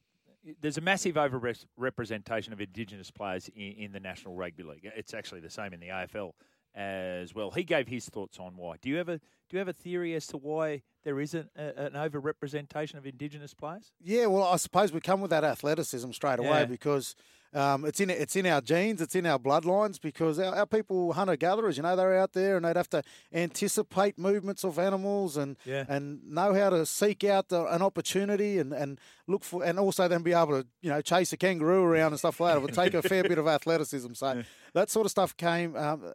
there's 0.61 0.77
a 0.77 0.81
massive 0.81 1.17
over 1.17 1.53
representation 1.77 2.53
of 2.53 2.61
Indigenous 2.61 3.11
players 3.11 3.49
in, 3.55 3.71
in 3.73 3.91
the 3.91 3.99
National 3.99 4.35
Rugby 4.35 4.63
League. 4.63 4.89
It's 4.95 5.13
actually 5.13 5.41
the 5.41 5.49
same 5.49 5.73
in 5.73 5.79
the 5.79 5.87
AFL 5.87 6.31
as 6.75 7.33
well. 7.33 7.51
He 7.51 7.63
gave 7.63 7.87
his 7.87 8.07
thoughts 8.09 8.37
on 8.39 8.57
why. 8.57 8.75
Do 8.81 8.89
you 8.89 8.97
have 8.97 9.09
a 9.09 9.17
do 9.17 9.51
you 9.51 9.59
have 9.59 9.67
a 9.67 9.73
theory 9.73 10.13
as 10.15 10.27
to 10.27 10.37
why 10.37 10.81
there 11.03 11.19
isn't 11.19 11.49
a, 11.55 11.85
an 11.85 11.95
over 11.95 12.19
representation 12.19 12.97
of 12.97 13.05
Indigenous 13.05 13.53
players? 13.53 13.91
Yeah, 14.03 14.25
well, 14.25 14.43
I 14.43 14.57
suppose 14.57 14.91
we 14.91 14.99
come 14.99 15.21
with 15.21 15.29
that 15.31 15.43
athleticism 15.43 16.11
straight 16.11 16.39
away 16.39 16.61
Yeah. 16.61 16.65
because 16.65 17.15
um, 17.53 17.85
it's 17.85 17.99
in 18.01 18.09
it's 18.09 18.35
in 18.35 18.45
our 18.47 18.59
genes, 18.59 19.01
it's 19.01 19.15
in 19.15 19.25
our 19.25 19.39
bloodlines. 19.39 20.01
Because 20.01 20.39
our, 20.39 20.53
our 20.53 20.65
people, 20.65 21.13
hunter 21.13 21.37
gatherers, 21.37 21.77
you 21.77 21.83
know, 21.83 21.95
they're 21.95 22.17
out 22.19 22.33
there 22.33 22.57
and 22.57 22.65
they'd 22.65 22.75
have 22.75 22.89
to 22.89 23.03
anticipate 23.31 24.17
movements 24.17 24.63
of 24.65 24.77
animals 24.79 25.37
and 25.37 25.55
Yeah. 25.63 25.85
and 25.87 26.21
know 26.27 26.53
how 26.53 26.69
to 26.71 26.85
seek 26.85 27.23
out 27.23 27.49
the, 27.49 27.65
an 27.67 27.81
opportunity 27.81 28.57
and, 28.57 28.73
and 28.73 28.99
look 29.27 29.43
for 29.43 29.63
and 29.63 29.79
also 29.79 30.07
then 30.07 30.23
be 30.23 30.33
able 30.33 30.61
to 30.63 30.67
you 30.81 30.89
know 30.89 31.01
chase 31.01 31.31
a 31.33 31.37
kangaroo 31.37 31.83
around 31.83 32.11
and 32.13 32.19
stuff 32.19 32.39
like 32.39 32.53
that. 32.53 32.57
It 32.59 32.61
would 32.63 32.73
take 32.73 32.93
a 32.93 33.01
fair 33.01 33.23
bit 33.31 33.37
of 33.37 33.47
athleticism. 33.47 34.13
So 34.13 34.43
that 34.73 34.89
sort 34.89 35.05
of 35.05 35.11
stuff 35.11 35.37
came. 35.37 35.75
Um, 35.77 36.13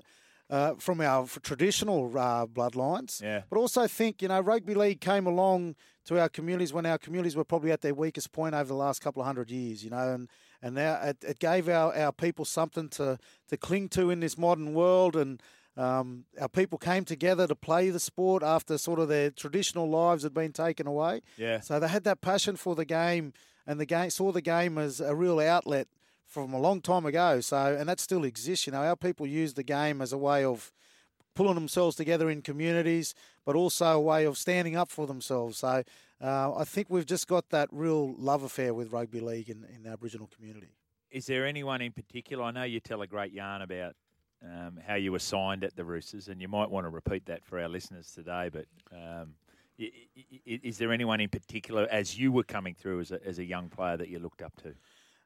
uh, 0.50 0.74
from 0.78 1.00
our 1.00 1.26
traditional 1.42 2.06
uh, 2.18 2.44
bloodlines, 2.46 3.22
Yeah. 3.22 3.42
but 3.48 3.58
also 3.58 3.86
think 3.86 4.20
you 4.22 4.28
know 4.28 4.40
rugby 4.40 4.74
league 4.74 5.00
came 5.00 5.26
along 5.26 5.76
to 6.06 6.18
our 6.20 6.28
communities 6.28 6.72
when 6.72 6.86
our 6.86 6.98
communities 6.98 7.36
were 7.36 7.44
probably 7.44 7.70
at 7.72 7.82
their 7.82 7.94
weakest 7.94 8.32
point 8.32 8.54
over 8.54 8.64
the 8.68 8.74
last 8.74 9.00
couple 9.00 9.22
of 9.22 9.26
hundred 9.26 9.50
years, 9.50 9.84
you 9.84 9.90
know, 9.90 10.12
and 10.12 10.28
and 10.62 10.74
now 10.74 11.00
it, 11.02 11.18
it 11.22 11.38
gave 11.38 11.68
our, 11.68 11.94
our 11.96 12.12
people 12.12 12.44
something 12.44 12.88
to 12.90 13.18
to 13.48 13.56
cling 13.56 13.88
to 13.90 14.10
in 14.10 14.20
this 14.20 14.36
modern 14.36 14.74
world, 14.74 15.14
and 15.16 15.40
um, 15.76 16.24
our 16.40 16.48
people 16.48 16.78
came 16.78 17.04
together 17.04 17.46
to 17.46 17.54
play 17.54 17.90
the 17.90 18.00
sport 18.00 18.42
after 18.42 18.76
sort 18.76 18.98
of 18.98 19.08
their 19.08 19.30
traditional 19.30 19.88
lives 19.88 20.24
had 20.24 20.34
been 20.34 20.52
taken 20.52 20.86
away. 20.86 21.22
Yeah. 21.36 21.60
So 21.60 21.78
they 21.78 21.88
had 21.88 22.04
that 22.04 22.20
passion 22.20 22.56
for 22.56 22.74
the 22.74 22.84
game, 22.84 23.32
and 23.66 23.78
the 23.78 23.86
game 23.86 24.10
saw 24.10 24.32
the 24.32 24.42
game 24.42 24.76
as 24.78 25.00
a 25.00 25.14
real 25.14 25.38
outlet 25.38 25.86
from 26.30 26.54
a 26.54 26.58
long 26.58 26.80
time 26.80 27.04
ago. 27.04 27.40
So 27.40 27.76
and 27.78 27.88
that 27.88 28.00
still 28.00 28.24
exists. 28.24 28.66
You 28.66 28.72
know, 28.72 28.82
our 28.82 28.96
people 28.96 29.26
use 29.26 29.54
the 29.54 29.62
game 29.64 30.00
as 30.00 30.12
a 30.12 30.18
way 30.18 30.44
of 30.44 30.72
pulling 31.34 31.56
themselves 31.56 31.96
together 31.96 32.30
in 32.30 32.42
communities, 32.42 33.14
but 33.44 33.56
also 33.56 33.86
a 33.86 34.00
way 34.00 34.24
of 34.24 34.38
standing 34.38 34.76
up 34.76 34.90
for 34.90 35.06
themselves. 35.06 35.58
So 35.58 35.82
uh, 36.22 36.54
I 36.54 36.64
think 36.64 36.88
we've 36.88 37.06
just 37.06 37.26
got 37.26 37.50
that 37.50 37.68
real 37.72 38.14
love 38.16 38.42
affair 38.42 38.72
with 38.74 38.92
rugby 38.92 39.20
league 39.20 39.50
in, 39.50 39.66
in 39.74 39.82
the 39.82 39.90
Aboriginal 39.90 40.28
community. 40.34 40.68
Is 41.10 41.26
there 41.26 41.44
anyone 41.46 41.80
in 41.80 41.92
particular? 41.92 42.44
I 42.44 42.52
know 42.52 42.62
you 42.62 42.78
tell 42.78 43.02
a 43.02 43.06
great 43.06 43.32
yarn 43.32 43.62
about 43.62 43.94
um, 44.44 44.78
how 44.86 44.94
you 44.94 45.12
were 45.12 45.18
signed 45.18 45.64
at 45.64 45.74
the 45.74 45.84
Roosters, 45.84 46.28
and 46.28 46.40
you 46.40 46.48
might 46.48 46.70
want 46.70 46.84
to 46.84 46.90
repeat 46.90 47.26
that 47.26 47.44
for 47.44 47.58
our 47.58 47.68
listeners 47.68 48.12
today. 48.12 48.48
But 48.52 48.66
um, 48.92 49.34
is 50.46 50.78
there 50.78 50.92
anyone 50.92 51.20
in 51.20 51.28
particular, 51.28 51.88
as 51.90 52.18
you 52.18 52.32
were 52.32 52.44
coming 52.44 52.74
through 52.74 53.00
as 53.00 53.10
a, 53.10 53.26
as 53.26 53.38
a 53.38 53.44
young 53.44 53.68
player, 53.68 53.96
that 53.96 54.08
you 54.08 54.18
looked 54.18 54.42
up 54.42 54.54
to? 54.62 54.74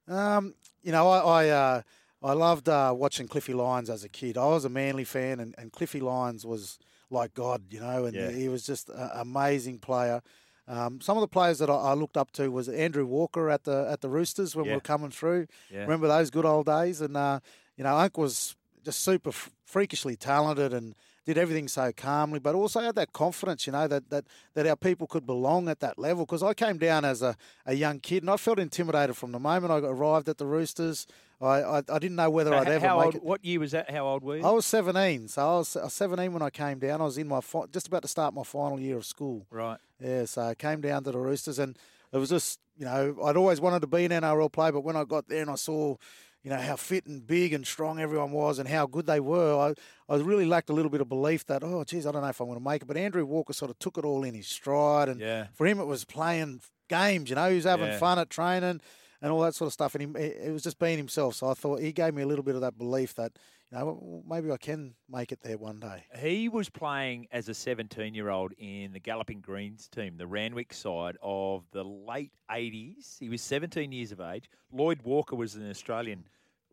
Um, 0.08 0.54
you 0.82 0.92
know, 0.92 1.08
I 1.08 1.18
I, 1.44 1.48
uh, 1.48 1.82
I 2.22 2.32
loved 2.32 2.68
uh, 2.68 2.92
watching 2.96 3.28
Cliffy 3.28 3.54
Lyons 3.54 3.90
as 3.90 4.04
a 4.04 4.08
kid. 4.08 4.36
I 4.38 4.46
was 4.46 4.64
a 4.64 4.68
Manly 4.68 5.04
fan, 5.04 5.40
and, 5.40 5.54
and 5.58 5.72
Cliffy 5.72 6.00
Lyons 6.00 6.44
was 6.46 6.78
like 7.10 7.34
God, 7.34 7.62
you 7.70 7.80
know, 7.80 8.04
and 8.06 8.14
Yeah. 8.14 8.30
he 8.30 8.48
was 8.48 8.64
just 8.66 8.88
an 8.88 9.10
amazing 9.14 9.78
player. 9.78 10.22
Um, 10.66 11.00
some 11.02 11.16
of 11.18 11.20
the 11.20 11.28
players 11.28 11.58
that 11.58 11.68
I, 11.68 11.74
I 11.74 11.94
looked 11.94 12.16
up 12.16 12.30
to 12.32 12.50
was 12.50 12.68
Andrew 12.68 13.04
Walker 13.04 13.50
at 13.50 13.64
the 13.64 13.86
at 13.90 14.00
the 14.00 14.08
Roosters 14.08 14.56
when 14.56 14.64
we 14.66 14.72
were 14.72 14.80
coming 14.80 15.10
through. 15.10 15.46
Yeah. 15.70 15.80
Remember 15.82 16.08
those 16.08 16.30
good 16.30 16.46
old 16.46 16.66
days? 16.66 17.00
And 17.02 17.16
uh, 17.16 17.40
you 17.76 17.84
know, 17.84 17.94
Unc 17.96 18.16
was 18.16 18.56
just 18.84 19.00
super 19.00 19.28
f- 19.30 19.50
freakishly 19.66 20.16
talented 20.16 20.72
and 20.72 20.94
did 21.24 21.38
everything 21.38 21.68
so 21.68 21.90
calmly, 21.96 22.38
but 22.38 22.54
also 22.54 22.80
had 22.80 22.94
that 22.96 23.12
confidence, 23.12 23.66
you 23.66 23.72
know, 23.72 23.86
that 23.88 24.10
that, 24.10 24.24
that 24.54 24.66
our 24.66 24.76
people 24.76 25.06
could 25.06 25.26
belong 25.26 25.68
at 25.68 25.80
that 25.80 25.98
level. 25.98 26.24
Because 26.26 26.42
I 26.42 26.54
came 26.54 26.78
down 26.78 27.04
as 27.04 27.22
a, 27.22 27.36
a 27.66 27.74
young 27.74 28.00
kid 28.00 28.22
and 28.22 28.30
I 28.30 28.36
felt 28.36 28.58
intimidated 28.58 29.16
from 29.16 29.32
the 29.32 29.38
moment 29.38 29.72
I 29.72 29.78
arrived 29.78 30.28
at 30.28 30.38
the 30.38 30.46
Roosters. 30.46 31.06
I 31.40 31.62
I, 31.62 31.78
I 31.78 31.98
didn't 31.98 32.16
know 32.16 32.30
whether 32.30 32.50
So 32.50 32.58
I'd 32.58 32.68
ever 32.68 32.86
how 32.86 33.00
make 33.00 33.14
it. 33.16 33.22
What 33.22 33.44
year 33.44 33.60
was 33.60 33.72
that? 33.72 33.90
How 33.90 34.06
old 34.06 34.22
were 34.22 34.36
you? 34.36 34.44
I 34.44 34.50
was 34.50 34.66
17, 34.66 35.28
so 35.28 35.42
I 35.42 35.56
was, 35.58 35.76
I 35.76 35.84
was 35.84 35.92
17 35.94 36.32
when 36.32 36.42
I 36.42 36.50
came 36.50 36.78
down. 36.78 37.00
I 37.00 37.04
was 37.04 37.18
in 37.18 37.28
my 37.28 37.40
fi- 37.40 37.66
just 37.72 37.88
about 37.88 38.02
to 38.02 38.08
start 38.08 38.34
my 38.34 38.44
final 38.44 38.78
year 38.78 38.96
of 38.96 39.04
school. 39.06 39.46
right. 39.50 39.78
Yeah, 40.00 40.26
so 40.26 40.42
I 40.42 40.54
came 40.54 40.80
down 40.80 41.04
to 41.04 41.12
the 41.12 41.18
Roosters, 41.18 41.58
and 41.58 41.78
it 42.12 42.18
was 42.18 42.28
just, 42.28 42.60
you 42.76 42.84
know, 42.84 43.16
I'd 43.24 43.36
always 43.36 43.60
wanted 43.60 43.80
to 43.80 43.86
be 43.86 44.04
an 44.04 44.10
NRL 44.10 44.52
player, 44.52 44.72
but 44.72 44.82
when 44.82 44.96
I 44.96 45.04
got 45.04 45.28
there 45.28 45.40
and 45.40 45.50
I 45.50 45.54
saw, 45.54 45.96
you 46.44 46.50
know, 46.50 46.58
how 46.60 46.76
fit 46.76 47.06
and 47.06 47.26
big 47.26 47.52
and 47.54 47.66
strong 47.66 47.98
everyone 47.98 48.30
was 48.30 48.58
and 48.60 48.68
how 48.68 48.86
good 48.86 49.06
they 49.06 49.18
were, 49.18 49.74
I, 50.08 50.12
I 50.12 50.18
really 50.18 50.44
lacked 50.44 50.68
a 50.70 50.74
little 50.74 50.90
bit 50.90 51.00
of 51.00 51.08
belief 51.08 51.46
that, 51.46 51.64
oh, 51.64 51.82
geez, 51.84 52.06
I 52.06 52.12
don't 52.12 52.22
know 52.22 52.28
if 52.28 52.38
I'm 52.40 52.46
going 52.46 52.58
to 52.58 52.64
make 52.64 52.82
it. 52.82 52.84
But 52.86 52.98
Andrew 52.98 53.24
Walker 53.24 53.54
sort 53.54 53.70
of 53.70 53.78
took 53.78 53.96
it 53.98 54.04
all 54.04 54.22
in 54.24 54.34
his 54.34 54.46
stride, 54.46 55.08
and 55.08 55.20
Yeah. 55.20 55.46
for 55.54 55.66
him, 55.66 55.80
it 55.80 55.86
was 55.86 56.04
playing 56.04 56.60
games, 56.88 57.30
you 57.30 57.36
know, 57.36 57.48
he 57.48 57.56
was 57.56 57.64
having 57.64 57.86
Yeah. 57.88 57.98
fun 57.98 58.18
at 58.18 58.28
training 58.28 58.80
and 59.22 59.32
all 59.32 59.40
that 59.40 59.54
sort 59.54 59.68
of 59.68 59.72
stuff, 59.72 59.94
and 59.94 60.16
he, 60.16 60.22
it 60.22 60.52
was 60.52 60.62
just 60.62 60.78
being 60.78 60.98
himself. 60.98 61.34
So 61.34 61.48
I 61.48 61.54
thought 61.54 61.80
he 61.80 61.92
gave 61.92 62.12
me 62.14 62.20
a 62.22 62.26
little 62.26 62.44
bit 62.44 62.56
of 62.56 62.60
that 62.60 62.76
belief 62.76 63.14
that, 63.14 63.32
you 63.72 63.78
know, 63.78 63.84
well, 63.86 64.22
maybe 64.28 64.52
I 64.52 64.58
can 64.58 64.96
make 65.08 65.32
it 65.32 65.40
there 65.40 65.56
one 65.56 65.80
day. 65.80 66.04
He 66.18 66.50
was 66.50 66.68
playing 66.68 67.26
as 67.32 67.48
a 67.48 67.54
17 67.54 68.14
year 68.14 68.28
old 68.28 68.52
in 68.58 68.92
the 68.92 69.00
Galloping 69.00 69.40
Greens 69.40 69.88
team, 69.88 70.18
the 70.18 70.26
Randwick 70.26 70.74
side 70.74 71.16
of 71.22 71.64
the 71.70 71.82
late 71.84 72.32
80s. 72.50 73.18
He 73.18 73.30
was 73.30 73.40
17 73.40 73.92
years 73.92 74.12
of 74.12 74.20
age. 74.20 74.50
Lloyd 74.70 75.00
Walker 75.04 75.36
was 75.36 75.54
an 75.54 75.70
Australian 75.70 76.24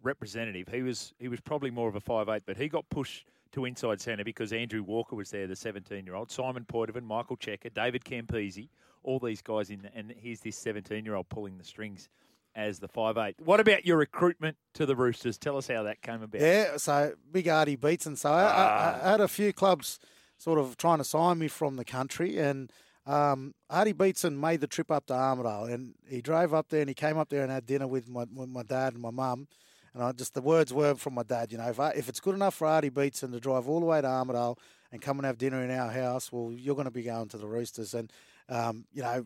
representative. 0.03 0.67
He 0.67 0.81
was 0.81 1.13
he 1.19 1.27
was 1.27 1.39
probably 1.41 1.71
more 1.71 1.87
of 1.89 1.95
a 1.95 1.99
five 1.99 2.29
eight, 2.29 2.43
but 2.45 2.57
he 2.57 2.67
got 2.67 2.89
pushed 2.89 3.25
to 3.53 3.65
inside 3.65 3.99
centre 3.99 4.23
because 4.23 4.53
Andrew 4.53 4.81
Walker 4.81 5.15
was 5.15 5.29
there, 5.29 5.45
the 5.45 5.55
17 5.55 6.05
year 6.05 6.15
old. 6.15 6.31
Simon 6.31 6.65
Poidevin, 6.65 7.03
Michael 7.03 7.37
Cheika, 7.37 7.73
David 7.73 8.03
Campese, 8.05 8.69
all 9.03 9.19
these 9.19 9.41
guys 9.41 9.69
in, 9.69 9.89
and 9.93 10.13
here's 10.17 10.39
this 10.39 10.57
17 10.57 11.03
year 11.05 11.15
old 11.15 11.29
pulling 11.29 11.57
the 11.57 11.63
strings 11.63 12.09
as 12.55 12.79
the 12.79 12.87
five 12.87 13.17
eight. 13.17 13.35
What 13.43 13.59
about 13.59 13.85
your 13.85 13.97
recruitment 13.97 14.57
to 14.75 14.85
the 14.85 14.95
Roosters? 14.95 15.37
Tell 15.37 15.57
us 15.57 15.67
how 15.67 15.83
that 15.83 16.01
came 16.01 16.21
about. 16.21 16.41
Yeah, 16.41 16.77
so 16.77 17.13
big 17.31 17.47
Artie 17.47 17.75
Beetson. 17.75 18.15
So 18.15 18.31
I, 18.31 18.43
I, 18.43 18.99
I 19.03 19.11
had 19.11 19.21
a 19.21 19.27
few 19.27 19.53
clubs 19.53 19.99
sort 20.37 20.59
of 20.59 20.77
trying 20.77 20.97
to 20.97 21.03
sign 21.03 21.37
me 21.39 21.47
from 21.47 21.75
the 21.75 21.85
country, 21.85 22.37
and 22.37 22.71
um, 23.05 23.53
Artie 23.69 23.93
Beetson 23.93 24.39
made 24.39 24.61
the 24.61 24.67
trip 24.67 24.91
up 24.91 25.07
to 25.07 25.13
Armidale, 25.13 25.71
and 25.71 25.95
he 26.07 26.21
drove 26.21 26.53
up 26.53 26.69
there 26.69 26.81
and 26.81 26.89
he 26.89 26.93
came 26.93 27.17
up 27.17 27.29
there 27.29 27.43
and 27.43 27.51
had 27.51 27.65
dinner 27.65 27.87
with 27.87 28.07
my 28.09 28.25
with 28.33 28.49
my 28.49 28.63
dad 28.63 28.93
and 28.93 29.01
my 29.01 29.11
mum. 29.11 29.47
And 29.93 30.03
I 30.03 30.11
just 30.13 30.33
the 30.33 30.41
words 30.41 30.73
were 30.73 30.95
from 30.95 31.15
my 31.15 31.23
dad, 31.23 31.51
you 31.51 31.57
know, 31.57 31.67
if, 31.69 31.79
I, 31.79 31.89
if 31.91 32.07
it's 32.09 32.19
good 32.19 32.35
enough 32.35 32.55
for 32.55 32.67
Artie 32.67 32.89
Beetson 32.89 33.31
to 33.31 33.39
drive 33.39 33.67
all 33.67 33.79
the 33.81 33.85
way 33.85 33.99
to 34.01 34.07
Armidale 34.07 34.57
and 34.91 35.01
come 35.01 35.19
and 35.19 35.25
have 35.25 35.37
dinner 35.37 35.63
in 35.63 35.71
our 35.71 35.91
house, 35.91 36.31
well, 36.31 36.51
you're 36.53 36.75
going 36.75 36.85
to 36.85 36.91
be 36.91 37.03
going 37.03 37.27
to 37.29 37.37
the 37.37 37.47
Roosters. 37.47 37.93
And 37.93 38.11
um, 38.47 38.85
you 38.93 39.01
know, 39.03 39.25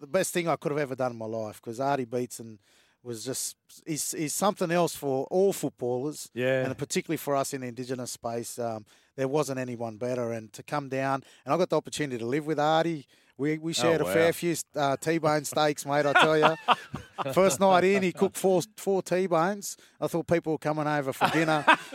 the 0.00 0.06
best 0.06 0.32
thing 0.32 0.48
I 0.48 0.56
could 0.56 0.72
have 0.72 0.80
ever 0.80 0.94
done 0.94 1.12
in 1.12 1.18
my 1.18 1.26
life 1.26 1.60
because 1.62 1.78
Artie 1.80 2.04
Beetson 2.06 2.58
was 3.02 3.24
just 3.24 3.56
he's, 3.86 4.12
he's 4.12 4.34
something 4.34 4.70
else 4.70 4.94
for 4.94 5.26
all 5.30 5.52
footballers 5.52 6.28
Yeah. 6.34 6.66
and 6.66 6.76
particularly 6.76 7.16
for 7.16 7.34
us 7.34 7.54
in 7.54 7.62
the 7.62 7.66
Indigenous 7.68 8.10
space, 8.10 8.58
um, 8.58 8.84
there 9.16 9.28
wasn't 9.28 9.58
anyone 9.58 9.96
better. 9.96 10.32
And 10.32 10.52
to 10.54 10.62
come 10.62 10.88
down, 10.88 11.22
and 11.44 11.54
I 11.54 11.56
got 11.56 11.70
the 11.70 11.76
opportunity 11.76 12.18
to 12.18 12.26
live 12.26 12.46
with 12.46 12.58
Artie. 12.58 13.06
We, 13.40 13.56
we 13.56 13.72
shared 13.72 14.02
Oh, 14.02 14.04
wow. 14.04 14.10
a 14.10 14.14
fair 14.14 14.32
few 14.34 14.54
uh, 14.76 14.96
T-bone 14.98 15.44
steaks, 15.46 15.86
mate. 15.86 16.04
I 16.04 16.12
tell 16.12 16.38
you. 16.38 16.54
First 17.32 17.58
night 17.58 17.84
in, 17.84 18.02
he 18.02 18.12
cooked 18.12 18.36
four 18.36 18.60
four 18.76 19.02
T-bones. 19.02 19.78
I 19.98 20.08
thought 20.08 20.26
people 20.26 20.52
were 20.52 20.58
coming 20.58 20.86
over 20.86 21.12
for 21.14 21.26
dinner. 21.30 21.64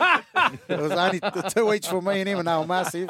it 0.68 0.78
was 0.80 0.90
only 0.90 1.20
the 1.20 1.50
two 1.54 1.72
each 1.72 1.86
for 1.88 2.02
me 2.02 2.18
and 2.20 2.28
him, 2.28 2.38
and 2.40 2.48
they 2.48 2.56
were 2.56 2.66
massive. 2.66 3.08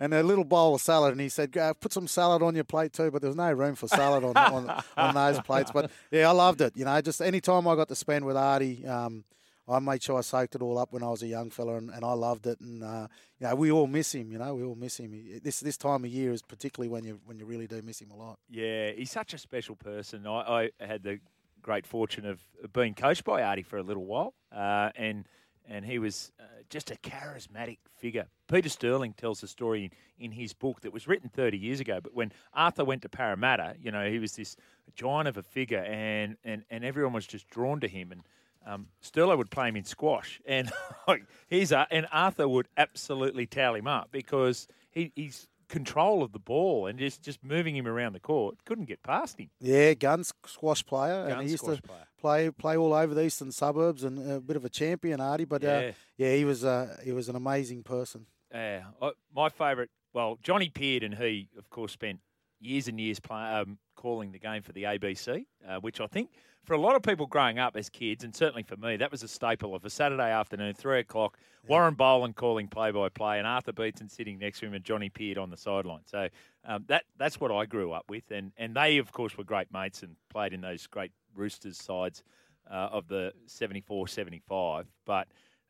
And 0.00 0.12
a 0.12 0.24
little 0.24 0.42
bowl 0.44 0.74
of 0.74 0.80
salad, 0.80 1.12
and 1.12 1.20
he 1.20 1.28
said, 1.28 1.52
"Go, 1.52 1.72
"Put 1.74 1.92
some 1.92 2.08
salad 2.08 2.42
on 2.42 2.56
your 2.56 2.64
plate 2.64 2.92
too." 2.92 3.12
But 3.12 3.22
there 3.22 3.28
was 3.28 3.36
no 3.36 3.52
room 3.52 3.76
for 3.76 3.86
salad 3.86 4.24
on, 4.24 4.36
on 4.36 4.82
on 4.96 5.14
those 5.14 5.40
plates. 5.42 5.70
But 5.72 5.92
yeah, 6.10 6.28
I 6.28 6.32
loved 6.32 6.60
it. 6.60 6.76
You 6.76 6.84
know, 6.84 7.00
just 7.00 7.22
any 7.22 7.40
time 7.40 7.68
I 7.68 7.76
got 7.76 7.86
to 7.88 7.94
spend 7.94 8.24
with 8.24 8.36
Artie, 8.36 8.84
um, 8.84 9.22
I 9.66 9.78
made 9.78 10.02
sure 10.02 10.18
I 10.18 10.20
soaked 10.20 10.54
it 10.54 10.62
all 10.62 10.78
up 10.78 10.92
when 10.92 11.02
I 11.02 11.08
was 11.08 11.22
a 11.22 11.26
young 11.26 11.50
fella, 11.50 11.76
and, 11.76 11.90
and 11.90 12.04
I 12.04 12.12
loved 12.12 12.46
it. 12.46 12.60
And 12.60 12.82
uh, 12.82 13.08
you 13.38 13.46
know, 13.46 13.54
we 13.54 13.70
all 13.70 13.86
miss 13.86 14.14
him. 14.14 14.30
You 14.30 14.38
know, 14.38 14.54
we 14.54 14.62
all 14.62 14.74
miss 14.74 14.98
him. 14.98 15.12
This 15.42 15.60
this 15.60 15.76
time 15.76 16.04
of 16.04 16.10
year 16.10 16.32
is 16.32 16.42
particularly 16.42 16.88
when 16.88 17.04
you 17.04 17.20
when 17.24 17.38
you 17.38 17.46
really 17.46 17.66
do 17.66 17.80
miss 17.82 18.00
him 18.00 18.10
a 18.10 18.16
lot. 18.16 18.38
Yeah, 18.48 18.90
he's 18.90 19.10
such 19.10 19.32
a 19.32 19.38
special 19.38 19.76
person. 19.76 20.26
I, 20.26 20.70
I 20.80 20.86
had 20.86 21.02
the 21.02 21.20
great 21.62 21.86
fortune 21.86 22.26
of 22.26 22.40
being 22.72 22.94
coached 22.94 23.24
by 23.24 23.42
Artie 23.42 23.62
for 23.62 23.78
a 23.78 23.82
little 23.82 24.04
while, 24.04 24.34
uh, 24.52 24.90
and 24.96 25.26
and 25.66 25.84
he 25.84 25.98
was 25.98 26.30
uh, 26.38 26.44
just 26.68 26.90
a 26.90 26.96
charismatic 26.96 27.78
figure. 27.96 28.26
Peter 28.48 28.68
Sterling 28.68 29.14
tells 29.14 29.42
a 29.42 29.48
story 29.48 29.84
in, 29.84 30.26
in 30.26 30.32
his 30.32 30.52
book 30.52 30.82
that 30.82 30.92
was 30.92 31.08
written 31.08 31.30
30 31.30 31.56
years 31.56 31.80
ago. 31.80 32.00
But 32.02 32.14
when 32.14 32.32
Arthur 32.52 32.84
went 32.84 33.00
to 33.02 33.08
Parramatta, 33.08 33.76
you 33.80 33.90
know, 33.90 34.10
he 34.10 34.18
was 34.18 34.36
this 34.36 34.56
giant 34.94 35.26
of 35.26 35.38
a 35.38 35.42
figure, 35.42 35.82
and 35.82 36.36
and, 36.44 36.64
and 36.70 36.84
everyone 36.84 37.14
was 37.14 37.26
just 37.26 37.48
drawn 37.48 37.80
to 37.80 37.88
him. 37.88 38.12
And 38.12 38.22
um, 38.66 38.86
Sterlo 39.02 39.36
would 39.36 39.50
play 39.50 39.68
him 39.68 39.76
in 39.76 39.84
squash, 39.84 40.40
and 40.46 40.70
he's 41.48 41.72
a, 41.72 41.86
and 41.90 42.06
Arthur 42.12 42.48
would 42.48 42.68
absolutely 42.76 43.46
towel 43.46 43.74
him 43.74 43.86
up 43.86 44.08
because 44.10 44.66
he, 44.90 45.12
he's 45.14 45.48
control 45.68 46.22
of 46.22 46.32
the 46.32 46.38
ball 46.38 46.86
and 46.86 46.98
just, 46.98 47.22
just 47.22 47.42
moving 47.42 47.74
him 47.74 47.86
around 47.86 48.12
the 48.12 48.20
court. 48.20 48.56
Couldn't 48.66 48.84
get 48.84 49.02
past 49.02 49.38
him. 49.40 49.48
Yeah, 49.60 49.94
gun 49.94 50.22
squash 50.46 50.84
player, 50.84 51.24
Gun 51.28 51.38
and 51.38 51.42
he 51.46 51.52
used 51.52 51.64
to 51.64 51.80
player. 51.82 52.06
play 52.20 52.50
play 52.50 52.76
all 52.76 52.92
over 52.94 53.14
the 53.14 53.24
eastern 53.24 53.50
suburbs 53.50 54.04
and 54.04 54.30
a 54.30 54.40
bit 54.40 54.56
of 54.56 54.64
a 54.64 54.68
champion, 54.68 55.20
Artie. 55.20 55.44
But 55.46 55.62
Yeah. 55.62 55.76
uh, 55.78 55.92
yeah, 56.18 56.34
he 56.36 56.44
was 56.44 56.64
uh, 56.64 56.98
he 57.04 57.12
was 57.12 57.28
an 57.28 57.36
amazing 57.36 57.82
person. 57.82 58.26
Yeah, 58.52 58.84
I- 59.02 59.12
my 59.34 59.48
favourite. 59.48 59.90
Well, 60.12 60.38
Johnny 60.42 60.68
Peard 60.70 61.02
and 61.02 61.14
he, 61.16 61.48
of 61.58 61.68
course, 61.70 61.90
spent 61.92 62.20
years 62.60 62.86
and 62.86 63.00
years 63.00 63.18
play, 63.18 63.42
um, 63.42 63.78
calling 64.04 64.32
the 64.32 64.38
game 64.38 64.60
for 64.60 64.72
the 64.72 64.82
ABC, 64.82 65.46
uh, 65.66 65.76
which 65.80 65.98
I 65.98 66.06
think 66.06 66.28
for 66.62 66.74
a 66.74 66.78
lot 66.78 66.94
of 66.94 67.00
people 67.00 67.24
growing 67.24 67.58
up 67.58 67.74
as 67.74 67.88
kids, 67.88 68.22
and 68.22 68.36
certainly 68.36 68.62
for 68.62 68.76
me, 68.76 68.98
that 68.98 69.10
was 69.10 69.22
a 69.22 69.28
staple 69.28 69.74
of 69.74 69.82
a 69.86 69.88
Saturday 69.88 70.30
afternoon, 70.30 70.74
three 70.74 71.00
o'clock. 71.00 71.38
Warren 71.66 71.94
Boland 71.94 72.36
calling 72.36 72.68
play-by-play, 72.68 73.38
and 73.38 73.46
Arthur 73.46 73.72
Beetson 73.72 74.10
sitting 74.10 74.38
next 74.38 74.60
to 74.60 74.66
him, 74.66 74.74
and 74.74 74.84
Johnny 74.84 75.08
Peard 75.08 75.38
on 75.38 75.48
the 75.48 75.56
sideline. 75.56 76.02
So 76.04 76.28
um, 76.66 76.84
that 76.88 77.04
that's 77.16 77.40
what 77.40 77.50
I 77.50 77.64
grew 77.64 77.92
up 77.92 78.04
with, 78.10 78.30
and 78.30 78.52
and 78.58 78.76
they, 78.76 78.98
of 78.98 79.10
course, 79.10 79.38
were 79.38 79.44
great 79.44 79.72
mates 79.72 80.02
and 80.02 80.16
played 80.28 80.52
in 80.52 80.60
those 80.60 80.86
great 80.86 81.12
Roosters 81.34 81.78
sides 81.78 82.22
uh, 82.70 82.90
of 82.92 83.08
the 83.08 83.32
74-75. 83.48 84.84
But 85.06 85.28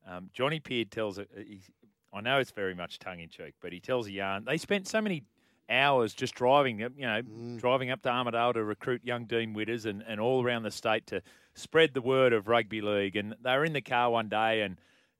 um, 0.08 0.28
Johnny 0.32 0.58
Peard 0.58 0.90
tells 0.90 1.18
a, 1.18 1.26
he's, 1.36 1.70
I 2.12 2.20
know 2.20 2.40
it's 2.40 2.50
very 2.50 2.74
much 2.74 2.98
tongue 2.98 3.20
in 3.20 3.28
cheek, 3.28 3.54
but 3.62 3.72
he 3.72 3.78
tells 3.78 4.08
a 4.08 4.12
yarn. 4.12 4.44
They 4.44 4.58
spent 4.58 4.88
so 4.88 5.00
many 5.00 5.22
hours 5.68 6.14
just 6.14 6.34
driving, 6.34 6.80
you 6.80 6.90
know, 6.98 7.22
driving 7.58 7.90
up 7.90 8.02
to 8.02 8.08
Armidale 8.08 8.54
to 8.54 8.64
recruit 8.64 9.02
young 9.04 9.24
Dean 9.24 9.54
Widders 9.54 9.86
and, 9.86 10.02
and 10.06 10.20
all 10.20 10.44
around 10.44 10.62
the 10.62 10.70
state 10.70 11.06
to 11.08 11.22
spread 11.54 11.94
the 11.94 12.02
word 12.02 12.32
of 12.32 12.48
rugby 12.48 12.80
league. 12.80 13.16
And 13.16 13.34
they 13.42 13.56
were 13.56 13.64
in 13.64 13.72
the 13.72 13.80
car 13.80 14.10
one 14.10 14.28
day, 14.28 14.62
and 14.62 14.78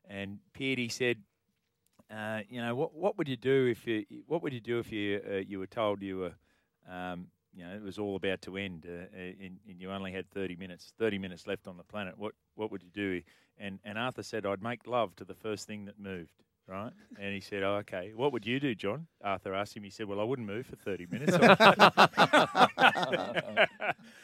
and 0.08 0.38
Peardy 0.52 0.90
said, 0.90 1.18
uh, 2.14 2.40
you 2.48 2.60
know, 2.60 2.74
what 2.74 2.94
what 2.94 3.18
would 3.18 3.28
you 3.28 3.36
do 3.36 3.66
if 3.66 3.86
you 3.86 4.04
what 4.26 4.42
would 4.42 4.52
you 4.52 4.60
do 4.60 4.78
if 4.78 4.92
you 4.92 5.20
uh, 5.28 5.36
you 5.36 5.58
were 5.58 5.66
told 5.66 6.02
you 6.02 6.18
were 6.18 6.34
um, 6.90 7.28
you 7.56 7.64
know, 7.64 7.72
it 7.74 7.82
was 7.82 7.98
all 7.98 8.16
about 8.16 8.42
to 8.42 8.56
end, 8.56 8.86
uh, 8.88 9.04
uh, 9.16 9.20
and, 9.20 9.58
and 9.68 9.80
you 9.80 9.90
only 9.90 10.12
had 10.12 10.30
thirty 10.30 10.56
minutes, 10.56 10.92
thirty 10.98 11.18
minutes 11.18 11.46
left 11.46 11.66
on 11.66 11.76
the 11.76 11.84
planet. 11.84 12.18
What 12.18 12.34
what 12.56 12.70
would 12.70 12.82
you 12.82 12.90
do? 12.92 13.22
And 13.58 13.78
and 13.84 13.96
Arthur 13.96 14.22
said, 14.22 14.44
I'd 14.44 14.62
make 14.62 14.86
love 14.86 15.14
to 15.16 15.24
the 15.24 15.34
first 15.34 15.66
thing 15.66 15.84
that 15.84 15.98
moved. 15.98 16.42
Right, 16.66 16.92
and 17.20 17.34
he 17.34 17.40
said, 17.40 17.62
oh, 17.62 17.74
"Okay, 17.80 18.12
what 18.16 18.32
would 18.32 18.46
you 18.46 18.58
do, 18.58 18.74
John?" 18.74 19.06
Arthur 19.22 19.52
asked 19.54 19.76
him. 19.76 19.82
He 19.82 19.90
said, 19.90 20.06
"Well, 20.06 20.18
I 20.18 20.24
wouldn't 20.24 20.48
move 20.48 20.64
for 20.66 20.76
thirty 20.76 21.06
minutes." 21.10 21.32